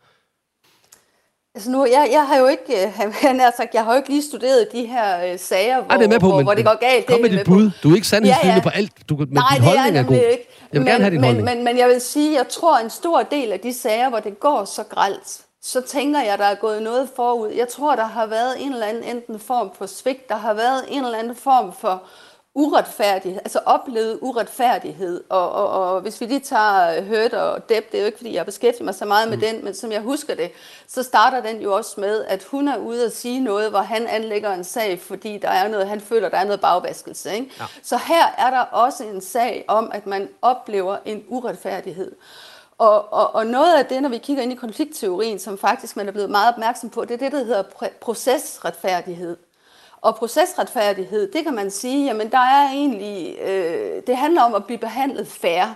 Altså 1.54 1.70
nu, 1.70 1.86
jeg, 1.86 2.08
jeg 2.12 2.26
har 2.26 2.36
jo 2.36 2.46
ikke, 2.46 2.86
øh, 2.86 3.14
han 3.26 3.40
har 3.40 3.52
sagt, 3.56 3.74
jeg 3.74 3.84
har 3.84 3.92
jo 3.92 3.96
ikke 3.96 4.08
lige 4.08 4.22
studeret 4.22 4.68
de 4.72 4.86
her 4.86 5.32
øh, 5.32 5.38
sager, 5.38 5.82
hvor, 5.82 5.90
Ej, 5.90 5.96
det 5.96 6.04
er 6.04 6.08
med 6.08 6.20
på, 6.20 6.28
hvor, 6.28 6.42
hvor 6.42 6.54
det 6.54 6.64
går 6.64 6.78
galt. 6.80 7.06
Kom 7.06 7.20
med 7.20 7.30
dit 7.30 7.46
bud. 7.46 7.70
På. 7.70 7.76
Du 7.82 7.90
er 7.90 7.94
ikke 7.94 8.06
sandhedsfyldig 8.06 8.50
ja, 8.50 8.54
ja. 8.54 8.62
på 8.62 8.68
alt. 8.68 8.92
Du, 9.08 9.16
men 9.16 9.28
Nej, 9.30 9.42
din 9.54 9.64
holdning 9.64 9.96
er, 9.96 10.00
er 10.00 10.06
god. 10.06 10.16
Ikke. 10.16 10.46
Jeg 10.72 10.80
vil 10.80 10.80
men, 10.80 10.86
gerne 10.86 11.04
have 11.04 11.10
din 11.10 11.20
men, 11.20 11.24
holdning. 11.24 11.56
Men, 11.56 11.64
men 11.64 11.78
jeg 11.78 11.88
vil 11.88 12.00
sige, 12.00 12.36
jeg 12.36 12.48
tror, 12.48 12.78
en 12.78 12.90
stor 12.90 13.22
del 13.22 13.52
af 13.52 13.60
de 13.60 13.72
sager, 13.72 14.08
hvor 14.08 14.20
det 14.20 14.40
går 14.40 14.64
så 14.64 14.82
gralt, 14.82 15.46
så 15.62 15.80
tænker 15.80 16.20
jeg, 16.20 16.38
der 16.38 16.44
er 16.44 16.54
gået 16.54 16.82
noget 16.82 17.08
forud. 17.16 17.50
Jeg 17.50 17.68
tror, 17.68 17.96
der 17.96 18.06
har 18.06 18.26
været 18.26 18.62
en 18.62 18.72
eller 18.72 18.86
anden 18.86 19.16
enten 19.16 19.38
form 19.38 19.70
for 19.78 19.86
svigt, 19.86 20.28
der 20.28 20.36
har 20.36 20.54
været 20.54 20.84
en 20.88 21.04
eller 21.04 21.18
anden 21.18 21.36
form 21.36 21.72
for 21.80 22.02
uretfærdighed, 22.56 23.40
altså 23.44 23.60
oplevet 23.66 24.18
uretfærdighed. 24.22 25.24
Og, 25.28 25.52
og, 25.52 25.68
og 25.68 26.00
hvis 26.00 26.20
vi 26.20 26.26
lige 26.26 26.40
tager 26.40 27.02
Hurt 27.02 27.32
og 27.32 27.68
Deb, 27.68 27.92
det 27.92 27.98
er 27.98 28.02
jo 28.02 28.06
ikke, 28.06 28.18
fordi 28.18 28.34
jeg 28.34 28.46
beskæftiger 28.46 28.84
mig 28.84 28.94
så 28.94 29.04
meget 29.04 29.28
med 29.28 29.36
mm. 29.36 29.42
den, 29.42 29.64
men 29.64 29.74
som 29.74 29.92
jeg 29.92 30.00
husker 30.00 30.34
det, 30.34 30.50
så 30.88 31.02
starter 31.02 31.40
den 31.42 31.60
jo 31.60 31.74
også 31.74 32.00
med, 32.00 32.24
at 32.24 32.44
hun 32.44 32.68
er 32.68 32.76
ude 32.76 33.04
at 33.04 33.16
sige 33.16 33.40
noget, 33.40 33.70
hvor 33.70 33.80
han 33.80 34.06
anlægger 34.06 34.54
en 34.54 34.64
sag, 34.64 35.00
fordi 35.00 35.38
der 35.38 35.48
er 35.48 35.68
noget, 35.68 35.88
han 35.88 36.00
føler, 36.00 36.28
der 36.28 36.38
er 36.38 36.44
noget 36.44 36.60
bagvaskelse. 36.60 37.34
Ikke? 37.34 37.50
Ja. 37.60 37.64
Så 37.82 37.96
her 37.96 38.34
er 38.38 38.50
der 38.50 38.60
også 38.60 39.04
en 39.04 39.20
sag 39.20 39.64
om, 39.68 39.90
at 39.94 40.06
man 40.06 40.28
oplever 40.42 40.96
en 41.04 41.24
uretfærdighed. 41.28 42.12
Og, 42.78 43.12
og, 43.12 43.34
og 43.34 43.46
noget 43.46 43.78
af 43.78 43.86
det, 43.86 44.02
når 44.02 44.08
vi 44.08 44.18
kigger 44.18 44.42
ind 44.42 44.52
i 44.52 44.54
konfliktteorien, 44.54 45.38
som 45.38 45.58
faktisk 45.58 45.96
man 45.96 46.08
er 46.08 46.12
blevet 46.12 46.30
meget 46.30 46.52
opmærksom 46.52 46.90
på, 46.90 47.04
det 47.04 47.14
er 47.14 47.18
det, 47.18 47.32
der 47.32 47.44
hedder 47.44 47.62
procesretfærdighed. 48.00 49.36
Og 50.00 50.16
procesretfærdighed, 50.16 51.32
det 51.32 51.44
kan 51.44 51.54
man 51.54 51.70
sige, 51.70 52.04
jamen 52.04 52.30
der 52.30 52.38
er 52.38 52.70
egentlig, 52.70 53.38
øh, 53.38 54.02
det 54.06 54.16
handler 54.16 54.42
om 54.42 54.54
at 54.54 54.64
blive 54.64 54.78
behandlet 54.78 55.28
fair. 55.28 55.74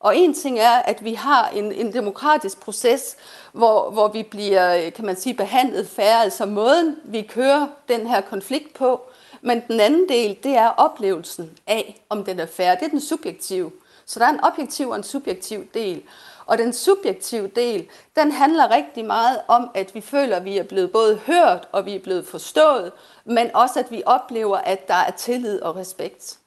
Og 0.00 0.16
en 0.16 0.34
ting 0.34 0.58
er, 0.58 0.70
at 0.70 1.04
vi 1.04 1.14
har 1.14 1.48
en, 1.48 1.72
en 1.72 1.92
demokratisk 1.92 2.60
proces, 2.60 3.16
hvor, 3.52 3.90
hvor 3.90 4.08
vi 4.08 4.22
bliver, 4.22 4.90
kan 4.90 5.04
man 5.06 5.16
sige, 5.16 5.34
behandlet 5.34 5.88
fair, 5.88 6.16
altså 6.16 6.46
måden, 6.46 6.96
vi 7.04 7.22
kører 7.22 7.66
den 7.88 8.06
her 8.06 8.20
konflikt 8.20 8.74
på. 8.74 9.00
Men 9.40 9.62
den 9.68 9.80
anden 9.80 10.08
del, 10.08 10.36
det 10.42 10.56
er 10.56 10.68
oplevelsen 10.68 11.58
af, 11.66 12.02
om 12.08 12.24
den 12.24 12.40
er 12.40 12.46
fair. 12.46 12.74
Det 12.74 12.84
er 12.84 12.88
den 12.88 13.00
subjektive. 13.00 13.72
Så 14.06 14.20
der 14.20 14.26
er 14.26 14.30
en 14.30 14.44
objektiv 14.44 14.88
og 14.88 14.96
en 14.96 15.02
subjektiv 15.02 15.66
del. 15.74 16.02
Og 16.46 16.58
den 16.58 16.72
subjektive 16.72 17.50
del, 17.56 17.86
den 18.16 18.32
handler 18.32 18.70
rigtig 18.70 19.04
meget 19.04 19.38
om, 19.48 19.70
at 19.74 19.94
vi 19.94 20.00
føler, 20.00 20.36
at 20.36 20.44
vi 20.44 20.58
er 20.58 20.62
blevet 20.62 20.92
både 20.92 21.20
hørt 21.26 21.68
og 21.72 21.86
vi 21.86 21.94
er 21.94 22.00
blevet 22.00 22.26
forstået, 22.26 22.92
men 23.24 23.46
også 23.54 23.78
at 23.80 23.86
vi 23.90 24.02
oplever, 24.06 24.56
at 24.56 24.88
der 24.88 24.94
er 24.94 25.10
tillid 25.10 25.62
og 25.62 25.76
respekt. 25.76 26.38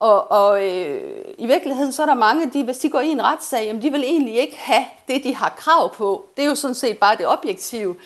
Og, 0.00 0.30
og 0.30 0.64
øh, 0.64 1.00
i 1.38 1.46
virkeligheden 1.46 1.92
så 1.92 2.02
er 2.02 2.06
der 2.06 2.14
mange, 2.14 2.50
de, 2.50 2.64
hvis 2.64 2.78
de 2.78 2.90
går 2.90 3.00
i 3.00 3.08
en 3.08 3.22
retssag, 3.22 3.64
jamen, 3.66 3.82
de 3.82 3.90
vil 3.90 4.04
egentlig 4.04 4.34
ikke 4.34 4.56
have 4.58 4.84
det, 5.08 5.24
de 5.24 5.34
har 5.34 5.54
krav 5.56 5.94
på. 5.94 6.24
Det 6.36 6.44
er 6.44 6.48
jo 6.48 6.54
sådan 6.54 6.74
set 6.74 6.98
bare 6.98 7.16
det 7.16 7.26
objektive. 7.28 7.96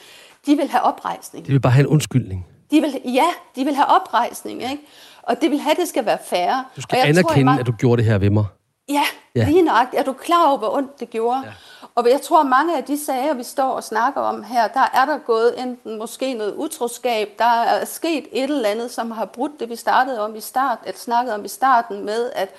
De 0.47 0.57
vil 0.57 0.69
have 0.69 0.83
oprejsning. 0.83 1.47
De 1.47 1.53
vil 1.53 1.61
bare 1.61 1.73
have 1.73 1.81
en 1.81 1.87
undskyldning. 1.87 2.47
De 2.71 2.81
vil, 2.81 3.01
ja, 3.05 3.27
de 3.57 3.65
vil 3.65 3.75
have 3.75 3.87
oprejsning, 3.87 4.63
ikke? 4.63 4.79
Og 5.23 5.41
det 5.41 5.51
vil 5.51 5.59
have, 5.59 5.71
at 5.71 5.77
det 5.77 5.89
skal 5.89 6.07
være 6.07 6.19
færre. 6.27 6.65
Du 6.77 6.83
skal 6.83 6.97
og 6.97 6.99
jeg 6.99 7.09
anerkende, 7.09 7.35
tror, 7.35 7.45
mange... 7.45 7.61
at 7.61 7.67
du 7.67 7.73
gjorde 7.73 8.03
det 8.03 8.11
her 8.11 8.19
ved 8.19 8.31
mig. 8.31 8.45
Ja, 8.89 9.03
ja. 9.35 9.45
lige 9.45 9.63
nøjagtigt. 9.63 10.01
Er 10.01 10.05
du 10.05 10.13
klar 10.13 10.49
over, 10.49 10.59
hvor 10.59 10.77
ondt 10.77 11.01
det 11.01 11.11
gjorde? 11.11 11.43
Ja. 11.45 11.53
Og 11.95 12.11
jeg 12.11 12.21
tror, 12.21 12.43
mange 12.43 12.77
af 12.77 12.85
de 12.85 13.05
sager, 13.05 13.35
vi 13.35 13.43
står 13.43 13.71
og 13.71 13.85
snakker 13.85 14.21
om 14.21 14.43
her, 14.43 14.69
der 14.69 14.91
er 14.95 15.05
der 15.05 15.19
gået 15.19 15.63
enten 15.63 15.99
måske 15.99 16.35
noget 16.35 16.55
utroskab, 16.55 17.29
der 17.39 17.63
er 17.63 17.85
sket 17.85 18.27
et 18.33 18.51
eller 18.51 18.69
andet, 18.69 18.91
som 18.91 19.11
har 19.11 19.25
brudt 19.25 19.61
det, 19.61 19.69
vi 19.69 19.77
startede 19.77 20.21
om 20.21 20.37
i 20.37 20.41
start, 20.41 20.79
at 20.85 20.99
snakkede 20.99 21.35
om 21.35 21.45
i 21.45 21.49
starten 21.49 22.05
med, 22.05 22.31
at, 22.35 22.55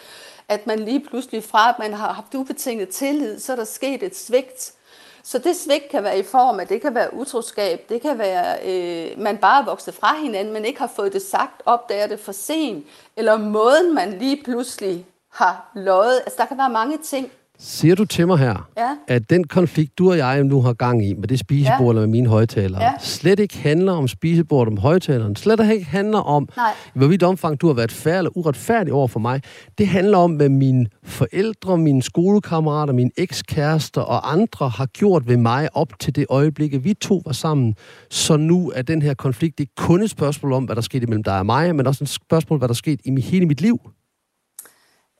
at 0.48 0.68
man 0.68 0.80
lige 0.80 1.00
pludselig 1.00 1.44
fra, 1.44 1.70
at 1.70 1.80
man 1.80 1.94
har 1.94 2.14
haft 2.14 2.36
ubetinget 2.36 2.90
tillid, 2.90 3.40
så 3.40 3.52
er 3.52 3.56
der 3.56 3.64
sket 3.64 4.04
et 4.04 4.18
svigt. 4.18 4.74
Så 5.24 5.38
det 5.38 5.56
svigt 5.56 5.90
kan 5.92 6.04
være 6.04 6.20
i 6.20 6.24
form 6.24 6.60
af, 6.60 6.68
det 6.68 6.82
kan 6.82 6.96
være 6.96 7.14
utroskab, 7.14 7.86
det 7.90 8.02
kan 8.02 8.18
være, 8.18 8.58
øh, 8.66 9.20
man 9.20 9.38
bare 9.38 9.62
er 9.62 9.66
vokset 9.66 9.94
fra 9.94 10.16
hinanden, 10.16 10.54
men 10.54 10.66
ikke 10.66 10.80
har 10.80 10.92
fået 10.96 11.14
det 11.14 11.22
sagt, 11.22 11.62
opdager 11.66 12.08
det 12.08 12.20
for 12.20 12.32
sent, 12.32 12.88
eller 13.16 13.38
måden 13.38 13.96
man 13.96 14.20
lige 14.20 14.44
pludselig 14.44 15.06
har 15.38 15.72
løjet. 15.76 16.20
Altså, 16.26 16.36
der 16.38 16.46
kan 16.46 16.58
være 16.58 16.70
mange 16.70 16.98
ting. 17.04 17.28
Siger 17.60 17.96
du 17.96 18.06
til 18.06 18.28
mig 18.28 18.38
her, 18.38 18.70
ja. 18.78 18.90
at 19.08 19.30
den 19.30 19.44
konflikt, 19.44 19.98
du 19.98 20.10
og 20.10 20.18
jeg 20.18 20.44
nu 20.44 20.62
har 20.62 20.74
gang 20.74 21.06
i 21.06 21.14
med 21.14 21.28
det 21.28 21.40
spisebord 21.40 21.80
ja. 21.80 21.90
eller 21.90 22.02
med 22.02 22.08
mine 22.08 22.30
højtalere, 22.30 22.84
ja. 22.84 22.92
slet 23.00 23.40
ikke 23.40 23.58
handler 23.58 23.94
om 23.94 24.08
spisebordet 24.08 24.72
om 24.72 24.78
højtaleren, 24.78 25.36
slet 25.36 25.72
ikke 25.72 25.86
handler 25.86 26.20
om, 26.20 26.50
Nej. 26.58 26.74
hvorvidt 26.94 27.24
omfang 27.24 27.62
du 27.62 27.68
har 27.68 27.74
været 27.74 27.92
færdig 27.92 28.18
eller 28.18 28.38
uretfærdig 28.38 28.94
over 28.94 29.08
for 29.08 29.20
mig. 29.20 29.42
Det 29.78 29.88
handler 29.88 30.18
om, 30.18 30.32
hvad 30.32 30.50
mine 30.50 30.88
forældre, 31.04 31.78
mine 31.78 32.02
skolekammerater, 32.02 32.94
mine 32.94 33.12
ekskærester 33.18 34.02
og 34.02 34.32
andre 34.32 34.70
har 34.70 34.86
gjort 34.86 35.28
ved 35.28 35.38
mig 35.38 35.70
op 35.74 36.00
til 36.00 36.16
det 36.16 36.26
øjeblik, 36.30 36.74
at 36.74 36.84
vi 36.84 36.94
to 36.94 37.22
var 37.26 37.34
sammen. 37.34 37.76
Så 38.10 38.38
nu 38.38 38.72
er 38.76 38.82
den 38.82 39.02
her 39.02 39.14
konflikt 39.14 39.60
ikke 39.60 39.76
kun 39.76 40.02
et 40.02 40.10
spørgsmål 40.10 40.54
om, 40.54 40.64
hvad 40.64 40.76
der 40.76 40.82
skete 40.82 41.08
mellem 41.08 41.24
dig 41.24 41.40
og 41.40 41.46
mig, 41.46 41.76
men 41.76 41.88
også 41.88 42.04
et 42.04 42.10
spørgsmål, 42.10 42.60
hvad 42.60 42.68
der 42.68 42.74
skete 42.74 43.08
i 43.08 43.22
hele 43.22 43.46
mit 43.46 43.62
liv. 43.62 43.80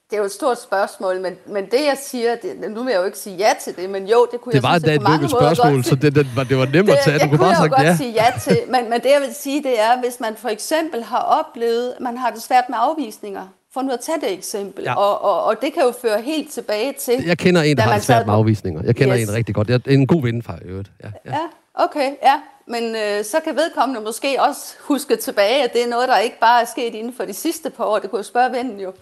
Det 0.10 0.16
er 0.16 0.18
jo 0.18 0.26
et 0.26 0.32
stort 0.32 0.62
spørgsmål, 0.62 1.22
men, 1.22 1.34
men 1.46 1.66
det 1.66 1.82
jeg 1.92 1.98
siger, 2.02 2.36
det, 2.36 2.72
nu 2.72 2.84
vil 2.84 2.92
jeg 2.92 3.00
jo 3.00 3.06
ikke 3.06 3.18
sige 3.18 3.36
ja 3.36 3.50
til 3.62 3.76
det, 3.76 3.90
men 3.90 4.08
jo, 4.08 4.28
det 4.32 4.42
kunne 4.42 4.52
det 4.52 4.56
jeg 4.56 4.64
var 4.64 4.80
synes, 4.80 4.84
det 4.84 5.24
et 5.24 5.32
spørgsmål, 5.32 5.84
så 5.84 5.96
det, 5.96 6.16
det, 6.16 6.28
var, 6.36 6.44
det 6.44 6.58
var 6.58 6.66
nemt 6.66 6.90
at 6.90 6.98
tage. 7.04 7.14
Det, 7.14 7.24
du 7.24 7.30
kunne 7.30 7.40
bare 7.40 7.56
sagt 7.56 7.74
ja. 7.78 7.84
godt 7.84 7.98
sige 7.98 8.12
ja 8.12 8.26
til, 8.42 8.58
men, 8.68 8.90
men 8.90 9.02
det 9.02 9.10
jeg 9.12 9.22
vil 9.22 9.36
sige, 9.36 9.64
det 9.64 9.80
er, 9.80 10.00
hvis 10.00 10.20
man 10.20 10.36
for 10.36 10.50
eksempel 10.50 11.04
har 11.04 11.20
oplevet, 11.20 11.94
man 12.00 12.18
har 12.18 12.30
det 12.30 12.42
svært 12.42 12.64
med 12.70 12.78
afvisninger, 12.82 13.48
for 13.74 13.82
nu 13.82 13.92
at 13.92 14.00
tage 14.00 14.22
det 14.22 14.34
eksempel, 14.34 14.84
ja. 14.84 14.94
og, 14.94 15.22
og, 15.22 15.44
og 15.44 15.62
det 15.62 15.74
kan 15.74 15.84
jo 15.84 15.94
føre 16.02 16.22
helt 16.22 16.52
tilbage 16.52 16.94
til... 16.94 17.24
Jeg 17.26 17.38
kender 17.38 17.62
en, 17.62 17.78
der 17.78 17.84
har 17.84 17.94
det 17.94 18.04
svært 18.04 18.26
med 18.26 18.34
afvisninger. 18.34 18.82
Jeg 18.86 18.96
kender 18.96 19.18
yes. 19.18 19.30
en 19.30 19.36
rigtig 19.36 19.56
godt. 19.56 19.70
Jeg 19.70 19.82
er 19.86 19.92
en 19.92 20.08
god 20.08 20.22
ven 20.22 20.44
fra 20.44 20.56
øvrigt. 20.66 20.92
Ja, 21.04 21.10
ja. 21.26 21.32
ja, 21.32 21.44
okay, 21.74 22.12
ja. 22.24 22.34
Men 22.68 22.84
øh, 22.96 23.24
så 23.24 23.38
kan 23.44 23.56
vedkommende 23.56 24.02
måske 24.02 24.42
også 24.42 24.74
huske 24.80 25.16
tilbage, 25.16 25.64
at 25.64 25.74
det 25.74 25.84
er 25.84 25.88
noget, 25.88 26.08
der 26.10 26.18
ikke 26.18 26.40
bare 26.40 26.62
er 26.62 26.66
sket 26.66 26.96
inden 26.96 27.14
for 27.14 27.26
de 27.26 27.34
sidste 27.34 27.70
par 27.70 27.84
år. 27.84 28.00
Det 28.00 28.10
kunne 28.10 28.20
jo 28.20 28.24
spørge 28.24 28.52
vennen 28.52 28.80
jo. 28.80 28.94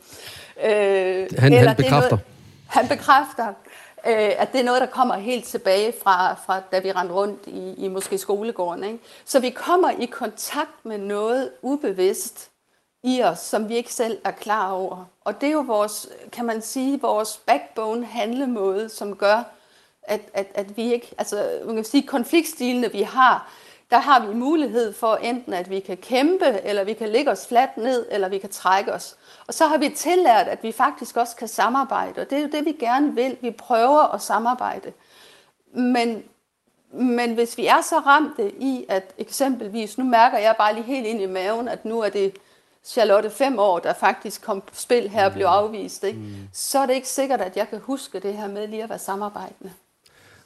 Øh, 0.63 1.27
han, 1.37 1.53
eller 1.53 1.67
han 1.67 1.75
bekræfter. 1.75 2.09
Noget, 2.09 2.25
han 2.67 2.87
bekræfter, 2.87 3.47
øh, 4.07 4.31
at 4.37 4.51
det 4.51 4.59
er 4.59 4.63
noget, 4.63 4.81
der 4.81 4.87
kommer 4.87 5.15
helt 5.15 5.45
tilbage 5.45 5.93
fra, 6.03 6.33
fra 6.33 6.61
da 6.71 6.79
vi 6.79 6.91
rendte 6.91 7.13
rundt 7.13 7.47
i, 7.47 7.85
i 7.85 7.87
måske 7.87 8.17
skolegården. 8.17 8.83
Ikke? 8.83 8.99
Så 9.25 9.39
vi 9.39 9.49
kommer 9.49 9.89
i 9.89 10.05
kontakt 10.05 10.85
med 10.85 10.97
noget 10.97 11.51
ubevidst 11.61 12.49
i 13.03 13.21
os, 13.23 13.39
som 13.39 13.69
vi 13.69 13.75
ikke 13.75 13.93
selv 13.93 14.17
er 14.23 14.31
klar 14.31 14.71
over. 14.71 15.05
Og 15.25 15.41
det 15.41 15.47
er 15.47 15.53
jo 15.53 15.63
vores, 15.67 16.07
kan 16.31 16.45
man 16.45 16.61
sige, 16.61 17.01
vores 17.01 17.37
backbone 17.45 18.05
handlemåde, 18.05 18.89
som 18.89 19.15
gør, 19.15 19.43
at, 20.03 20.21
at, 20.33 20.47
at 20.53 20.77
vi 20.77 20.93
ikke, 20.93 21.11
altså 21.17 21.49
man 21.65 21.75
kan 21.75 21.83
sige, 21.83 22.07
konfliktstilene 22.07 22.91
vi 22.91 23.01
har, 23.01 23.51
der 23.95 24.01
har 24.01 24.27
vi 24.27 24.34
mulighed 24.34 24.93
for 24.93 25.15
enten, 25.15 25.53
at 25.53 25.69
vi 25.69 25.79
kan 25.79 25.97
kæmpe, 25.97 26.45
eller 26.63 26.84
vi 26.84 26.93
kan 26.93 27.10
ligge 27.10 27.31
os 27.31 27.47
fladt 27.47 27.77
ned, 27.77 28.05
eller 28.12 28.29
vi 28.29 28.38
kan 28.38 28.49
trække 28.49 28.93
os. 28.93 29.15
Og 29.47 29.53
så 29.53 29.67
har 29.67 29.77
vi 29.77 29.89
tillært, 29.89 30.47
at 30.47 30.63
vi 30.63 30.71
faktisk 30.71 31.17
også 31.17 31.36
kan 31.36 31.47
samarbejde, 31.47 32.21
og 32.21 32.29
det 32.29 32.38
er 32.38 32.41
jo 32.41 32.49
det, 32.51 32.65
vi 32.65 32.71
gerne 32.71 33.15
vil. 33.15 33.38
Vi 33.41 33.51
prøver 33.51 34.13
at 34.13 34.21
samarbejde. 34.21 34.91
Men, 35.73 36.23
men 36.91 37.34
hvis 37.34 37.58
vi 37.58 37.65
er 37.65 37.81
så 37.81 37.99
ramte 37.99 38.51
i, 38.51 38.86
at 38.89 39.13
eksempelvis, 39.17 39.97
nu 39.97 40.03
mærker 40.03 40.38
jeg 40.38 40.55
bare 40.58 40.73
lige 40.73 40.86
helt 40.86 41.08
ind 41.08 41.21
i 41.21 41.25
maven, 41.25 41.67
at 41.67 41.86
nu 41.86 41.99
er 41.99 42.10
det 42.10 42.38
Charlotte 42.86 43.29
fem 43.29 43.60
år, 43.60 43.79
der 43.79 43.93
faktisk 43.93 44.41
kom 44.41 44.62
på 44.62 44.75
spil 44.75 45.10
her 45.10 45.25
og 45.25 45.31
blev 45.31 45.47
mm. 45.47 45.53
afvist, 45.53 46.03
ikke? 46.03 46.19
Mm. 46.19 46.36
så 46.53 46.79
er 46.79 46.86
det 46.86 46.93
ikke 46.93 47.10
sikkert, 47.10 47.41
at 47.41 47.58
jeg 47.58 47.69
kan 47.69 47.79
huske 47.79 48.19
det 48.19 48.34
her 48.34 48.47
med 48.47 48.67
lige 48.67 48.84
at 48.84 48.89
være 48.89 48.99
samarbejdende. 48.99 49.73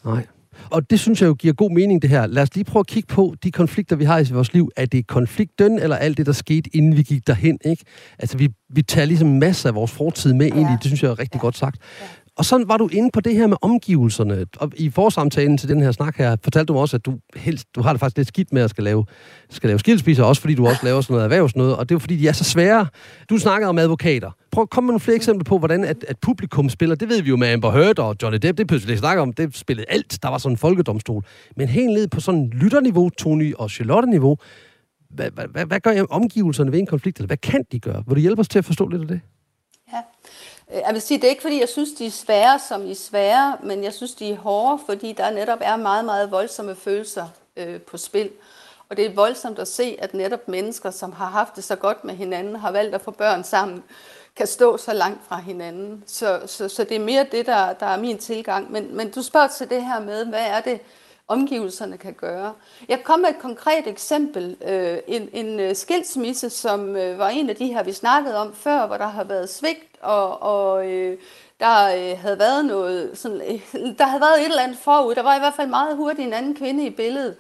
Nej. 0.03 0.27
Og 0.69 0.89
det 0.89 0.99
synes 0.99 1.21
jeg 1.21 1.27
jo 1.27 1.33
giver 1.33 1.53
god 1.53 1.71
mening, 1.71 2.01
det 2.01 2.09
her. 2.09 2.27
Lad 2.27 2.43
os 2.43 2.55
lige 2.55 2.63
prøve 2.63 2.81
at 2.81 2.87
kigge 2.87 3.07
på 3.07 3.35
de 3.43 3.51
konflikter, 3.51 3.95
vi 3.95 4.03
har 4.03 4.19
i 4.19 4.33
vores 4.33 4.53
liv. 4.53 4.71
Er 4.77 4.85
det 4.85 5.07
konflikten, 5.07 5.79
eller 5.79 5.95
alt 5.95 6.17
det, 6.17 6.25
der 6.25 6.31
skete, 6.31 6.75
inden 6.75 6.97
vi 6.97 7.03
gik 7.03 7.27
derhen? 7.27 7.57
Ikke? 7.65 7.83
Altså, 8.19 8.37
vi, 8.37 8.49
vi 8.69 8.81
tager 8.81 9.05
ligesom 9.05 9.27
masser 9.27 9.69
af 9.69 9.75
vores 9.75 9.91
fortid 9.91 10.33
med 10.33 10.47
ja. 10.47 10.55
ind 10.55 10.69
i. 10.69 10.73
Det 10.73 10.85
synes 10.85 11.03
jeg 11.03 11.09
er 11.09 11.19
rigtig 11.19 11.37
ja. 11.37 11.41
godt 11.41 11.57
sagt. 11.57 11.81
Og 12.39 12.45
så 12.45 12.63
var 12.67 12.77
du 12.77 12.87
inde 12.87 13.09
på 13.13 13.21
det 13.21 13.35
her 13.35 13.47
med 13.47 13.57
omgivelserne. 13.61 14.45
Og 14.57 14.71
i 14.75 14.89
forsamtalen 14.89 15.57
til 15.57 15.69
den 15.69 15.81
her 15.81 15.91
snak 15.91 16.17
her, 16.17 16.35
fortalte 16.43 16.65
du 16.65 16.73
mig 16.73 16.81
også, 16.81 16.97
at 16.97 17.05
du 17.05 17.19
helst, 17.35 17.67
du 17.75 17.81
har 17.81 17.93
det 17.93 17.99
faktisk 17.99 18.17
lidt 18.17 18.27
skidt 18.27 18.53
med 18.53 18.61
at 18.61 18.69
skal 18.69 18.83
lave, 18.83 19.05
skal 19.49 19.67
lave 19.67 19.79
skilsmisser, 19.79 20.23
også 20.23 20.41
fordi 20.41 20.55
du 20.55 20.67
også 20.67 20.81
laver 20.83 21.01
sådan 21.01 21.13
noget 21.13 21.23
erhvervsnød, 21.23 21.71
og 21.71 21.89
det 21.89 21.95
er 21.95 21.99
fordi, 21.99 22.15
de 22.15 22.27
er 22.27 22.31
så 22.31 22.43
svære. 22.43 22.87
Du 23.29 23.37
snakkede 23.37 23.69
om 23.69 23.77
advokater. 23.77 24.31
Prøv 24.51 24.61
at 24.61 24.69
komme 24.69 24.85
med 24.85 24.91
nogle 24.91 24.99
flere 24.99 25.15
eksempler 25.15 25.43
på, 25.43 25.57
hvordan 25.57 25.83
at, 25.83 26.05
at 26.07 26.17
publikum 26.21 26.69
spiller. 26.69 26.95
Det 26.95 27.09
ved 27.09 27.21
vi 27.21 27.29
jo 27.29 27.35
med 27.35 27.47
Amber 27.47 27.71
Heard 27.71 27.99
og 27.99 28.15
Johnny 28.21 28.37
Depp, 28.41 28.57
det 28.57 28.67
behøver 28.67 29.11
vi 29.13 29.19
om. 29.19 29.33
Det 29.33 29.57
spillede 29.57 29.85
alt. 29.89 30.19
Der 30.23 30.29
var 30.29 30.37
sådan 30.37 30.53
en 30.53 30.57
folkedomstol. 30.57 31.23
Men 31.57 31.67
helt 31.67 31.93
ned 31.93 32.07
på 32.07 32.19
sådan 32.19 32.49
lytterniveau, 32.49 33.09
Tony 33.09 33.53
og 33.53 33.69
Charlotte-niveau, 33.69 34.37
hvad, 35.09 35.31
hvad, 35.31 35.45
hvad, 35.51 35.65
hvad 35.65 35.79
gør 35.79 36.05
omgivelserne 36.09 36.71
ved 36.71 36.79
en 36.79 36.85
konflikt, 36.85 37.17
eller 37.17 37.27
hvad 37.27 37.37
kan 37.37 37.63
de 37.71 37.79
gøre? 37.79 38.03
Vil 38.07 38.15
du 38.15 38.21
hjælpe 38.21 38.39
os 38.39 38.47
til 38.47 38.59
at 38.59 38.65
forstå 38.65 38.87
lidt 38.87 39.01
af 39.01 39.07
det? 39.07 39.19
Øh, 40.73 40.81
jeg 40.85 40.93
vil 40.93 41.01
sige, 41.01 41.17
det 41.17 41.25
er 41.25 41.29
ikke 41.29 41.41
fordi, 41.41 41.59
jeg 41.59 41.69
synes, 41.69 41.91
de 41.91 42.05
er 42.05 42.11
svære, 42.11 42.59
som 42.59 42.81
de 42.81 42.91
er 42.91 42.95
svære, 42.95 43.57
men 43.63 43.83
jeg 43.83 43.93
synes, 43.93 44.15
de 44.15 44.31
er 44.31 44.37
hårde, 44.37 44.79
fordi 44.85 45.13
der 45.13 45.31
netop 45.31 45.59
er 45.61 45.75
meget, 45.75 46.05
meget 46.05 46.31
voldsomme 46.31 46.75
følelser 46.75 47.27
øh, 47.57 47.81
på 47.81 47.97
spil. 47.97 48.29
Og 48.89 48.97
det 48.97 49.05
er 49.05 49.13
voldsomt 49.13 49.59
at 49.59 49.67
se, 49.67 49.97
at 49.99 50.13
netop 50.13 50.47
mennesker, 50.47 50.91
som 50.91 51.11
har 51.11 51.25
haft 51.29 51.55
det 51.55 51.63
så 51.63 51.75
godt 51.75 52.03
med 52.03 52.15
hinanden, 52.15 52.55
har 52.55 52.71
valgt 52.71 52.95
at 52.95 53.01
få 53.01 53.11
børn 53.11 53.43
sammen, 53.43 53.83
kan 54.35 54.47
stå 54.47 54.77
så 54.77 54.93
langt 54.93 55.25
fra 55.27 55.37
hinanden. 55.37 56.03
Så, 56.07 56.41
så, 56.45 56.69
så 56.69 56.83
det 56.83 56.95
er 56.95 56.99
mere 56.99 57.25
det, 57.31 57.45
der, 57.45 57.73
der 57.73 57.85
er 57.85 57.99
min 57.99 58.17
tilgang. 58.17 58.71
Men, 58.71 58.95
men 58.95 59.11
du 59.11 59.21
spørger 59.21 59.47
til 59.47 59.69
det 59.69 59.85
her 59.85 59.99
med, 59.99 60.25
hvad 60.25 60.45
er 60.47 60.61
det, 60.61 60.79
omgivelserne 61.27 61.97
kan 61.97 62.13
gøre. 62.13 62.53
Jeg 62.87 63.03
kom 63.03 63.19
med 63.19 63.29
et 63.29 63.39
konkret 63.39 63.87
eksempel. 63.87 64.57
Øh, 64.67 64.97
en, 65.07 65.29
en 65.33 65.59
øh, 65.59 65.75
skilsmisse, 65.75 66.49
som 66.49 66.93
var 66.93 67.29
en 67.29 67.49
af 67.49 67.55
de 67.55 67.67
her, 67.67 67.83
vi 67.83 67.93
snakkede 67.93 68.37
om 68.37 68.53
før, 68.53 68.87
hvor 68.87 68.97
der 68.97 69.07
har 69.07 69.23
været 69.23 69.49
svigt, 69.49 69.88
og, 70.01 70.41
og 70.41 70.91
øh, 70.91 71.17
der 71.59 71.85
øh, 71.85 72.19
havde 72.19 72.39
været 72.39 72.65
noget, 72.65 73.17
sådan, 73.17 73.41
øh, 73.41 73.97
der 73.97 74.05
havde 74.05 74.21
været 74.21 74.39
et 74.39 74.45
eller 74.45 74.63
andet 74.63 74.77
forud. 74.77 75.15
Der 75.15 75.23
var 75.23 75.35
i 75.35 75.39
hvert 75.39 75.53
fald 75.53 75.69
meget 75.69 75.97
hurtigt 75.97 76.27
en 76.27 76.33
anden 76.33 76.55
kvinde 76.55 76.85
i 76.85 76.89
billedet. 76.89 77.35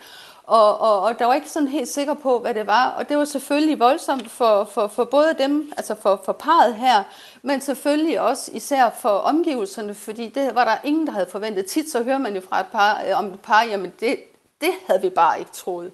Og, 0.49 0.81
og, 0.81 1.01
og 1.01 1.19
der 1.19 1.25
var 1.25 1.33
ikke 1.33 1.49
sådan 1.49 1.67
helt 1.67 1.87
sikker 1.87 2.13
på, 2.13 2.39
hvad 2.39 2.53
det 2.53 2.67
var. 2.67 2.89
Og 2.89 3.09
det 3.09 3.17
var 3.17 3.25
selvfølgelig 3.25 3.79
voldsomt 3.79 4.31
for, 4.31 4.63
for, 4.63 4.87
for 4.87 5.03
både 5.03 5.35
dem, 5.39 5.71
altså 5.77 5.95
for, 6.01 6.21
for 6.25 6.33
parret 6.33 6.75
her, 6.75 7.03
men 7.41 7.61
selvfølgelig 7.61 8.21
også 8.21 8.51
især 8.53 8.89
for 8.89 9.09
omgivelserne, 9.09 9.93
fordi 9.93 10.29
det 10.29 10.55
var 10.55 10.65
der 10.65 10.77
ingen, 10.83 11.07
der 11.07 11.13
havde 11.13 11.27
forventet. 11.31 11.65
Tit 11.65 11.91
så 11.91 12.03
hører 12.03 12.17
man 12.17 12.35
jo 12.35 12.41
fra 12.49 12.59
et 12.59 12.65
par, 12.71 13.01
øh, 13.07 13.19
om 13.19 13.25
et 13.25 13.39
par, 13.39 13.63
jamen 13.63 13.93
det, 13.99 14.19
det 14.61 14.71
havde 14.87 15.01
vi 15.01 15.09
bare 15.09 15.39
ikke 15.39 15.51
troet. 15.51 15.91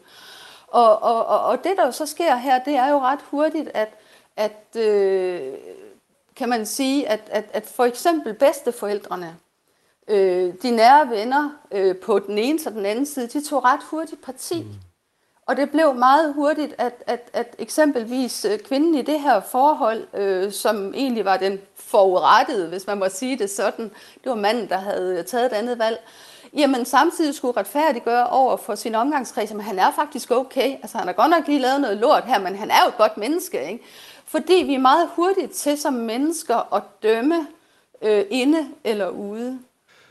Og, 0.68 1.04
og, 1.04 1.26
og, 1.26 1.40
og 1.40 1.64
det, 1.64 1.78
der 1.78 1.86
jo 1.86 1.92
så 1.92 2.06
sker 2.06 2.36
her, 2.36 2.60
det 2.64 2.76
er 2.76 2.90
jo 2.90 3.00
ret 3.00 3.20
hurtigt, 3.32 3.70
at, 3.74 3.90
at 4.36 4.82
øh, 4.82 5.54
kan 6.36 6.50
man 6.50 6.66
sige, 6.66 7.10
at, 7.10 7.22
at, 7.32 7.46
at 7.54 7.66
for 7.66 7.86
eksempel 7.86 8.34
bedsteforældrene, 8.34 9.36
øh, 10.08 10.54
de 10.62 10.72
nære 10.72 11.10
venner 11.10 11.50
øh, 11.72 11.98
på 11.98 12.20
den 12.20 12.38
ene 12.38 12.60
og 12.66 12.72
den 12.72 12.86
anden 12.86 13.06
side, 13.06 13.28
de 13.28 13.50
tog 13.50 13.64
ret 13.64 13.84
hurtigt 13.84 14.22
parti. 14.22 14.64
Mm. 14.64 14.70
Og 15.48 15.58
det 15.58 15.70
blev 15.70 15.94
meget 15.94 16.34
hurtigt, 16.34 16.76
at, 16.78 17.04
at, 17.08 17.30
at 17.34 17.56
eksempelvis 17.60 18.46
øh, 18.46 18.60
kvinden 18.60 18.96
i 18.96 19.02
det 19.02 19.20
her 19.20 19.40
forhold, 19.40 20.08
øh, 20.14 20.52
som 20.52 20.94
egentlig 20.94 21.26
var 21.26 21.38
den 21.38 21.60
forurettede, 21.76 22.70
hvis 22.70 22.88
man 22.88 22.98
må 22.98 23.10
sige 23.10 23.38
det 23.38 23.50
sådan, 23.50 23.86
det 24.24 24.30
var 24.30 24.36
manden, 24.36 24.70
der 24.70 24.78
havde 24.78 25.24
taget 25.24 25.46
et 25.46 25.54
andet 25.54 25.80
valg, 25.80 26.00
jamen 26.54 26.86
samtidig 26.86 27.36
skulle 27.36 27.58
retfærdiggøre 27.58 28.28
over 28.28 28.58
for 28.58 28.76
sin 28.76 28.96
omgangskreds, 28.96 29.52
at 29.52 29.64
han 29.64 29.80
er 29.80 29.92
faktisk 29.92 30.32
okay. 30.32 30.72
Altså 30.82 30.98
han 30.98 31.08
har 31.08 31.14
godt 31.14 31.30
nok 31.30 31.48
lige 31.48 31.60
lavet 31.60 31.82
noget 31.82 31.98
lort 31.98 32.24
her, 32.24 32.40
men 32.40 32.56
han 32.56 32.72
er 32.72 32.84
jo 32.84 32.90
et 32.90 32.98
godt 32.98 33.18
menneske, 33.18 33.72
ikke? 33.72 33.84
Fordi 34.26 34.54
vi 34.54 34.74
er 34.74 34.80
meget 34.80 35.10
hurtige 35.16 35.48
til 35.48 35.78
som 35.78 35.94
mennesker 35.94 36.74
at 36.74 36.84
dømme 37.04 37.48
øh, 38.02 38.26
inde 38.30 38.68
eller 38.84 39.10
ude. 39.10 39.60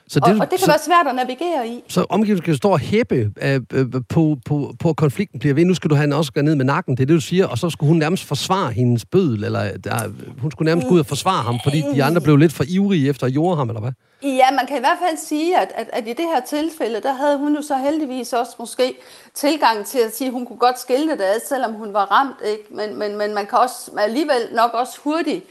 Så 0.08 0.20
det, 0.20 0.28
og, 0.28 0.40
og 0.40 0.50
det 0.50 0.50
kan 0.50 0.58
så, 0.58 0.66
være 0.66 0.78
svært 0.78 1.06
at 1.06 1.14
navigere 1.14 1.68
i. 1.68 1.82
Så 1.88 2.06
omgivelsen 2.08 2.44
skal 2.44 2.56
stå 2.56 2.70
og 2.70 2.78
hæppe 2.78 3.32
øh, 3.42 3.60
øh, 3.72 3.86
på, 4.08 4.36
på, 4.46 4.74
på, 4.78 4.88
at 4.90 4.96
konflikten 4.96 5.40
bliver 5.40 5.54
ved. 5.54 5.64
Nu 5.64 5.74
skal 5.74 5.90
du 5.90 5.94
have 5.94 6.14
også 6.14 6.32
gå 6.32 6.40
ned 6.40 6.54
med 6.54 6.64
nakken, 6.64 6.96
det 6.96 7.02
er 7.02 7.06
det, 7.06 7.14
du 7.14 7.20
siger. 7.20 7.46
Og 7.46 7.58
så 7.58 7.70
skulle 7.70 7.88
hun 7.88 7.98
nærmest 7.98 8.24
forsvare 8.24 8.72
hendes 8.72 9.04
bødel, 9.04 9.44
eller 9.44 9.76
der, 9.76 9.92
hun 10.38 10.50
skulle 10.50 10.66
nærmest 10.66 10.88
gå 10.88 10.94
ud 10.94 11.00
og 11.00 11.06
forsvare 11.06 11.42
ham, 11.42 11.58
fordi 11.64 11.82
de 11.94 12.04
andre 12.04 12.20
blev 12.20 12.36
lidt 12.36 12.52
for 12.52 12.64
ivrige 12.68 13.08
efter 13.08 13.26
at 13.26 13.32
jorde 13.32 13.56
ham, 13.56 13.68
eller 13.68 13.80
hvad? 13.80 13.92
Ja, 14.22 14.50
man 14.50 14.66
kan 14.66 14.76
i 14.76 14.80
hvert 14.80 14.98
fald 15.08 15.18
sige, 15.18 15.60
at, 15.60 15.72
at, 15.74 15.90
at 15.92 16.04
i 16.06 16.10
det 16.10 16.24
her 16.34 16.40
tilfælde, 16.48 17.00
der 17.02 17.12
havde 17.12 17.38
hun 17.38 17.54
jo 17.54 17.62
så 17.62 17.76
heldigvis 17.76 18.32
også 18.32 18.52
måske 18.58 18.94
tilgang 19.34 19.86
til 19.86 19.98
at 19.98 20.16
sige, 20.16 20.28
at 20.28 20.32
hun 20.32 20.46
kunne 20.46 20.58
godt 20.58 20.80
skille 20.80 21.12
det 21.12 21.20
ad, 21.20 21.40
selvom 21.48 21.72
hun 21.72 21.92
var 21.92 22.04
ramt. 22.04 22.36
Ikke? 22.44 22.64
Men, 22.70 22.98
men, 22.98 23.18
men 23.18 23.34
man 23.34 23.46
kan 23.46 23.58
også 23.58 23.90
alligevel 23.98 24.42
nok 24.52 24.70
også 24.74 24.98
hurtigt 25.04 25.44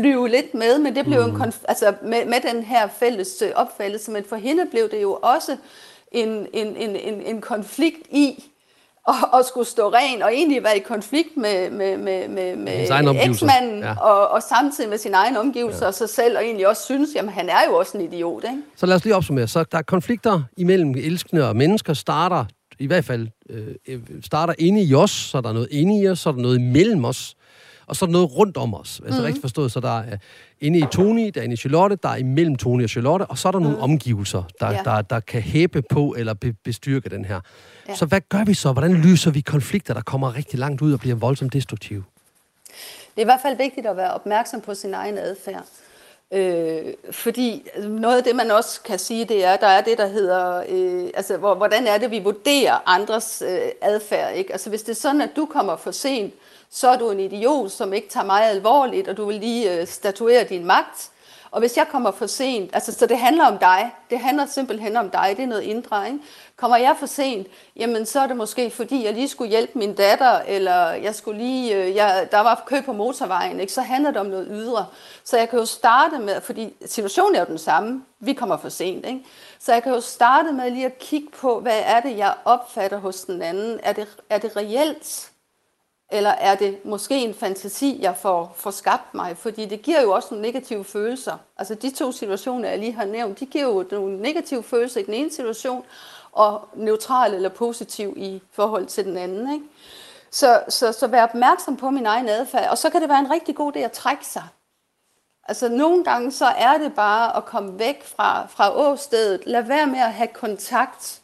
flyve 0.00 0.28
lidt 0.28 0.54
med, 0.54 0.78
men 0.78 0.96
det 0.96 1.04
blev 1.04 1.26
mm. 1.26 1.34
en 1.34 1.42
konf- 1.42 1.64
altså 1.68 1.94
med, 2.02 2.24
med 2.24 2.52
den 2.52 2.62
her 2.62 2.88
fælles 2.98 3.42
øh, 3.42 3.50
opfattelse, 3.54 4.10
men 4.10 4.24
for 4.28 4.36
hende 4.36 4.66
blev 4.70 4.90
det 4.90 5.02
jo 5.02 5.18
også 5.22 5.56
en, 6.12 6.46
en, 6.52 6.76
en, 6.76 6.96
en, 6.96 7.22
en 7.22 7.40
konflikt 7.40 8.06
i 8.10 8.44
at, 9.08 9.14
at 9.38 9.46
skulle 9.46 9.66
stå 9.66 9.88
ren, 9.88 10.22
og 10.22 10.34
egentlig 10.34 10.64
være 10.64 10.76
i 10.76 10.80
konflikt 10.80 11.36
med, 11.36 11.70
med, 11.70 11.96
med, 11.96 12.28
med, 12.28 12.56
med 12.56 12.80
eksmanden, 13.28 13.80
ja. 13.80 13.94
og, 14.00 14.28
og 14.28 14.42
samtidig 14.42 14.90
med 14.90 14.98
sin 14.98 15.14
egen 15.14 15.36
omgivelser, 15.36 15.82
ja. 15.82 15.86
og 15.86 15.94
sig 15.94 16.08
selv, 16.08 16.36
og 16.36 16.44
egentlig 16.44 16.68
også 16.68 16.82
synes, 16.82 17.10
jamen 17.14 17.30
han 17.30 17.48
er 17.48 17.60
jo 17.68 17.76
også 17.76 17.98
en 17.98 18.04
idiot. 18.04 18.44
Ikke? 18.44 18.56
Så 18.76 18.86
lad 18.86 18.96
os 18.96 19.04
lige 19.04 19.16
opsummere. 19.16 19.48
Så 19.48 19.64
der 19.72 19.78
er 19.78 19.82
konflikter 19.82 20.42
imellem 20.56 20.90
elskende 20.90 21.48
og 21.48 21.56
mennesker, 21.56 21.94
starter 21.94 22.44
i 22.78 22.86
hvert 22.86 23.04
fald 23.04 23.28
øh, 23.50 24.00
starter 24.22 24.54
inde 24.58 24.82
i 24.82 24.94
os, 24.94 25.10
så 25.10 25.40
der 25.40 25.48
er 25.48 25.52
noget 25.52 25.68
inde 25.70 26.00
i 26.00 26.08
os, 26.08 26.18
så 26.18 26.28
er 26.28 26.32
der 26.32 26.40
noget 26.40 26.58
imellem 26.58 27.04
os, 27.04 27.35
og 27.86 27.96
så 27.96 28.04
er 28.04 28.06
der 28.06 28.12
noget 28.12 28.36
rundt 28.36 28.56
om 28.56 28.74
os. 28.74 29.00
Altså 29.04 29.20
mm. 29.20 29.24
rigtig 29.24 29.40
forstået, 29.40 29.72
så 29.72 29.80
der 29.80 29.98
er 29.98 30.16
inde 30.60 30.78
i 30.78 30.84
Tony, 30.92 31.30
der 31.34 31.40
er 31.40 31.44
inde 31.44 31.54
i 31.54 31.56
Charlotte, 31.56 31.98
der 32.02 32.08
er 32.08 32.16
imellem 32.16 32.56
Tony 32.56 32.84
og 32.84 32.90
Charlotte, 32.90 33.22
og 33.22 33.38
så 33.38 33.48
er 33.48 33.52
der 33.52 33.58
mm. 33.58 33.64
nogle 33.64 33.78
omgivelser, 33.78 34.42
der, 34.60 34.70
ja. 34.70 34.80
der, 34.84 35.02
der 35.02 35.20
kan 35.20 35.42
hæppe 35.42 35.82
på 35.82 36.14
eller 36.18 36.34
be, 36.34 36.52
bestyrke 36.52 37.08
den 37.08 37.24
her. 37.24 37.40
Ja. 37.88 37.94
Så 37.94 38.06
hvad 38.06 38.20
gør 38.28 38.44
vi 38.44 38.54
så? 38.54 38.72
Hvordan 38.72 38.92
løser 38.92 39.30
vi 39.30 39.40
konflikter, 39.40 39.94
der 39.94 40.02
kommer 40.02 40.36
rigtig 40.36 40.58
langt 40.58 40.82
ud 40.82 40.92
og 40.92 41.00
bliver 41.00 41.16
voldsomt 41.16 41.52
destruktive? 41.52 42.04
Det 43.14 43.22
er 43.22 43.24
i 43.24 43.24
hvert 43.24 43.40
fald 43.42 43.56
vigtigt 43.56 43.86
at 43.86 43.96
være 43.96 44.14
opmærksom 44.14 44.60
på 44.60 44.74
sin 44.74 44.94
egen 44.94 45.18
adfærd. 45.18 45.64
Øh, 46.32 46.94
fordi 47.10 47.68
noget 47.88 48.16
af 48.16 48.24
det, 48.24 48.36
man 48.36 48.50
også 48.50 48.82
kan 48.82 48.98
sige, 48.98 49.24
det 49.24 49.44
er, 49.44 49.56
der 49.56 49.66
er 49.66 49.80
det, 49.80 49.98
der 49.98 50.06
hedder, 50.06 50.64
øh, 50.68 51.10
altså 51.14 51.36
hvor, 51.36 51.54
hvordan 51.54 51.86
er 51.86 51.98
det, 51.98 52.10
vi 52.10 52.18
vurderer 52.18 52.82
andres 52.86 53.42
øh, 53.46 53.58
adfærd. 53.80 54.34
Ikke? 54.34 54.52
Altså 54.52 54.70
hvis 54.70 54.82
det 54.82 54.92
er 54.92 54.96
sådan, 54.96 55.20
at 55.20 55.30
du 55.36 55.46
kommer 55.46 55.76
for 55.76 55.90
sent, 55.90 56.34
så 56.76 56.88
er 56.88 56.96
du 56.96 57.10
en 57.10 57.20
idiot, 57.20 57.70
som 57.70 57.92
ikke 57.92 58.08
tager 58.08 58.26
mig 58.26 58.44
alvorligt, 58.44 59.08
og 59.08 59.16
du 59.16 59.24
vil 59.24 59.36
lige 59.36 59.72
øh, 59.72 59.86
statuere 59.86 60.44
din 60.44 60.64
magt. 60.64 61.10
Og 61.50 61.60
hvis 61.60 61.76
jeg 61.76 61.88
kommer 61.88 62.10
for 62.10 62.26
sent, 62.26 62.70
altså 62.74 62.92
så 62.92 63.06
det 63.06 63.18
handler 63.18 63.46
om 63.46 63.58
dig, 63.58 63.90
det 64.10 64.18
handler 64.18 64.46
simpelthen 64.46 64.96
om 64.96 65.10
dig, 65.10 65.34
det 65.36 65.42
er 65.42 65.46
noget 65.46 65.62
indre, 65.62 66.06
ikke? 66.06 66.18
Kommer 66.56 66.76
jeg 66.76 66.96
for 66.98 67.06
sent, 67.06 67.46
jamen 67.76 68.06
så 68.06 68.20
er 68.20 68.26
det 68.26 68.36
måske 68.36 68.70
fordi, 68.70 69.04
jeg 69.04 69.14
lige 69.14 69.28
skulle 69.28 69.50
hjælpe 69.50 69.78
min 69.78 69.94
datter, 69.94 70.38
eller 70.46 70.90
jeg 70.90 71.14
skulle 71.14 71.38
lige, 71.38 71.76
øh, 71.76 71.94
jeg, 71.94 72.28
der 72.30 72.40
var 72.40 72.62
kø 72.66 72.80
på 72.80 72.92
motorvejen, 72.92 73.60
ikke? 73.60 73.72
så 73.72 73.80
handler 73.80 74.10
det 74.10 74.20
om 74.20 74.26
noget 74.26 74.48
ydre. 74.50 74.86
Så 75.24 75.38
jeg 75.38 75.48
kan 75.48 75.58
jo 75.58 75.64
starte 75.64 76.18
med, 76.18 76.40
fordi 76.40 76.74
situationen 76.86 77.34
er 77.34 77.40
jo 77.40 77.46
den 77.46 77.58
samme, 77.58 78.02
vi 78.20 78.32
kommer 78.32 78.56
for 78.56 78.68
sent, 78.68 79.06
ikke? 79.06 79.24
så 79.58 79.72
jeg 79.72 79.82
kan 79.82 79.92
jo 79.92 80.00
starte 80.00 80.52
med 80.52 80.70
lige 80.70 80.86
at 80.86 80.98
kigge 80.98 81.28
på, 81.40 81.60
hvad 81.60 81.80
er 81.84 82.00
det, 82.00 82.18
jeg 82.18 82.34
opfatter 82.44 82.98
hos 82.98 83.20
den 83.20 83.42
anden. 83.42 83.80
Er 83.82 83.92
det, 83.92 84.08
er 84.30 84.38
det 84.38 84.56
reelt? 84.56 85.30
Eller 86.10 86.30
er 86.30 86.54
det 86.54 86.84
måske 86.84 87.18
en 87.18 87.34
fantasi, 87.34 87.98
jeg 88.00 88.16
får, 88.16 88.52
får 88.56 88.70
skabt 88.70 89.14
mig? 89.14 89.36
Fordi 89.36 89.66
det 89.66 89.82
giver 89.82 90.02
jo 90.02 90.12
også 90.12 90.28
nogle 90.30 90.42
negative 90.42 90.84
følelser. 90.84 91.36
Altså 91.56 91.74
de 91.74 91.90
to 91.90 92.12
situationer, 92.12 92.68
jeg 92.68 92.78
lige 92.78 92.92
har 92.92 93.04
nævnt, 93.04 93.40
de 93.40 93.46
giver 93.46 93.64
jo 93.64 93.84
nogle 93.90 94.18
negative 94.22 94.62
følelser 94.62 95.00
i 95.00 95.04
den 95.04 95.14
ene 95.14 95.32
situation, 95.32 95.84
og 96.32 96.68
neutral 96.74 97.34
eller 97.34 97.48
positiv 97.48 98.14
i 98.16 98.42
forhold 98.52 98.86
til 98.86 99.04
den 99.04 99.16
anden. 99.16 99.52
Ikke? 99.52 99.64
Så, 100.30 100.62
så, 100.68 100.92
så 100.92 101.06
vær 101.06 101.22
opmærksom 101.22 101.76
på 101.76 101.90
min 101.90 102.06
egen 102.06 102.28
adfærd, 102.28 102.70
og 102.70 102.78
så 102.78 102.90
kan 102.90 103.00
det 103.00 103.08
være 103.08 103.18
en 103.18 103.30
rigtig 103.30 103.56
god 103.56 103.76
idé 103.76 103.78
at 103.78 103.92
trække 103.92 104.26
sig. 104.26 104.44
Altså 105.48 105.68
nogle 105.68 106.04
gange 106.04 106.32
så 106.32 106.46
er 106.46 106.78
det 106.78 106.94
bare 106.94 107.36
at 107.36 107.44
komme 107.44 107.78
væk 107.78 108.04
fra, 108.04 108.46
fra 108.46 108.76
åstedet. 108.76 109.42
Lad 109.46 109.62
være 109.62 109.86
med 109.86 109.98
at 109.98 110.12
have 110.12 110.28
kontakt 110.28 111.22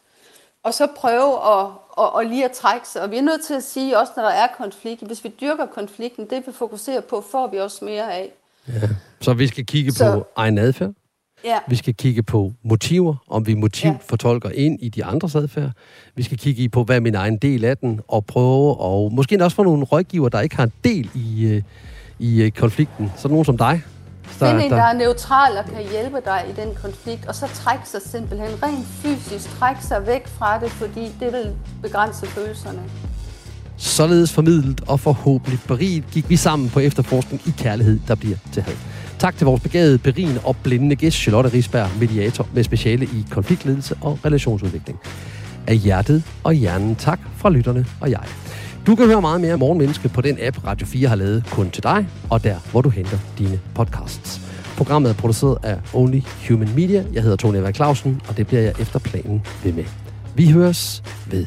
og 0.63 0.73
så 0.73 0.87
prøve 0.95 1.33
at, 1.33 1.67
at, 1.99 2.19
at 2.19 2.27
lige 2.27 2.45
at 2.45 2.51
trække 2.51 2.87
sig. 2.87 3.01
Og 3.01 3.11
vi 3.11 3.17
er 3.17 3.21
nødt 3.21 3.45
til 3.45 3.53
at 3.53 3.63
sige, 3.63 3.99
også 3.99 4.13
når 4.17 4.23
der 4.23 4.29
er 4.31 4.47
konflikt, 4.57 5.07
hvis 5.07 5.23
vi 5.23 5.31
dyrker 5.41 5.65
konflikten, 5.65 6.29
det 6.29 6.43
vi 6.47 6.51
fokuserer 6.51 7.01
på, 7.01 7.23
får 7.31 7.47
vi 7.47 7.57
også 7.57 7.85
mere 7.85 8.13
af. 8.13 8.31
Ja. 8.67 8.89
Så 9.21 9.33
vi 9.33 9.47
skal 9.47 9.65
kigge 9.65 9.91
så, 9.91 10.13
på 10.13 10.27
egen 10.35 10.57
adfærd. 10.57 10.91
Ja. 11.45 11.57
Vi 11.67 11.75
skal 11.75 11.95
kigge 11.95 12.23
på 12.23 12.53
motiver, 12.63 13.15
om 13.27 13.47
vi 13.47 13.53
motiv 13.53 13.89
ja. 13.89 13.97
fortolker 14.01 14.49
ind 14.49 14.79
i 14.81 14.89
de 14.89 15.03
andres 15.03 15.35
adfærd. 15.35 15.71
Vi 16.15 16.23
skal 16.23 16.37
kigge 16.37 16.69
på, 16.69 16.83
hvad 16.83 16.95
er 16.95 16.99
min 16.99 17.15
egen 17.15 17.37
del 17.37 17.65
af 17.65 17.77
den, 17.77 18.01
og 18.07 18.25
prøve, 18.25 18.77
og 18.77 19.13
måske 19.13 19.43
også 19.43 19.55
få 19.55 19.63
nogle 19.63 19.83
rådgiver, 19.83 20.29
der 20.29 20.41
ikke 20.41 20.55
har 20.55 20.63
en 20.63 20.73
del 20.83 21.09
i, 21.15 21.45
øh, 21.45 21.61
i 22.19 22.41
øh, 22.41 22.51
konflikten. 22.51 23.11
Så 23.17 23.27
nogen 23.27 23.45
som 23.45 23.57
dig, 23.57 23.81
Der, 24.39 24.49
Find 24.49 24.61
en, 24.61 24.71
der... 24.71 24.77
der 24.77 24.83
er 24.83 24.93
neutral 24.93 25.57
og 25.57 25.65
kan 25.65 25.83
hjælpe 25.91 26.17
dig 26.25 26.45
i 26.49 26.61
den 26.61 26.69
konflikt, 26.81 27.25
og 27.25 27.35
så 27.35 27.47
træk 27.53 27.79
sig 27.85 28.01
simpelthen 28.05 28.49
rent 28.63 28.87
fysisk, 28.87 29.59
træk 29.59 29.75
sig 29.81 30.07
væk 30.07 30.27
fra 30.27 30.59
det, 30.59 30.69
fordi 30.69 31.05
det 31.19 31.33
vil 31.33 31.51
begrænse 31.81 32.25
følelserne. 32.25 32.79
Således 33.77 34.33
formidlet 34.33 34.81
og 34.87 34.99
forhåbentlig 34.99 35.59
beriget 35.67 36.03
gik 36.11 36.29
vi 36.29 36.35
sammen 36.35 36.69
på 36.69 36.79
efterforskning 36.79 37.41
i 37.45 37.53
kærlighed, 37.57 37.99
der 38.07 38.15
bliver 38.15 38.37
til 38.53 38.63
had. 38.63 38.75
Tak 39.19 39.37
til 39.37 39.45
vores 39.45 39.61
begavede, 39.61 39.97
berigende 39.97 40.41
og 40.43 40.55
blindende 40.63 40.95
gæst, 40.95 41.17
Charlotte 41.17 41.53
Risberg, 41.53 41.89
mediator 41.99 42.47
med 42.53 42.63
speciale 42.63 43.05
i 43.05 43.25
konfliktledelse 43.31 43.95
og 44.01 44.19
relationsudvikling. 44.25 44.99
Af 45.67 45.77
hjertet 45.77 46.23
og 46.43 46.53
hjernen 46.53 46.95
tak 46.95 47.19
fra 47.37 47.49
lytterne 47.49 47.85
og 48.01 48.11
jeg. 48.11 48.23
Du 48.87 48.95
kan 48.95 49.05
høre 49.05 49.21
meget 49.21 49.41
mere 49.41 49.57
Morgenmenneske 49.57 50.09
på 50.09 50.21
den 50.21 50.37
app, 50.41 50.67
Radio 50.67 50.87
4 50.87 51.07
har 51.07 51.15
lavet 51.15 51.45
kun 51.51 51.69
til 51.69 51.83
dig, 51.83 52.07
og 52.29 52.43
der, 52.43 52.55
hvor 52.71 52.81
du 52.81 52.89
henter 52.89 53.17
dine 53.37 53.59
podcasts. 53.75 54.41
Programmet 54.77 55.09
er 55.09 55.15
produceret 55.15 55.57
af 55.63 55.79
Only 55.93 56.21
Human 56.49 56.69
Media. 56.75 57.05
Jeg 57.13 57.21
hedder 57.21 57.37
Tony 57.37 57.55
Eva 57.57 57.71
Clausen, 57.71 58.21
og 58.27 58.37
det 58.37 58.47
bliver 58.47 58.61
jeg 58.61 58.73
efter 58.79 58.99
planen 58.99 59.41
ved 59.63 59.73
med. 59.73 59.83
Vi 60.35 60.51
høres 60.51 61.03
ved 61.31 61.45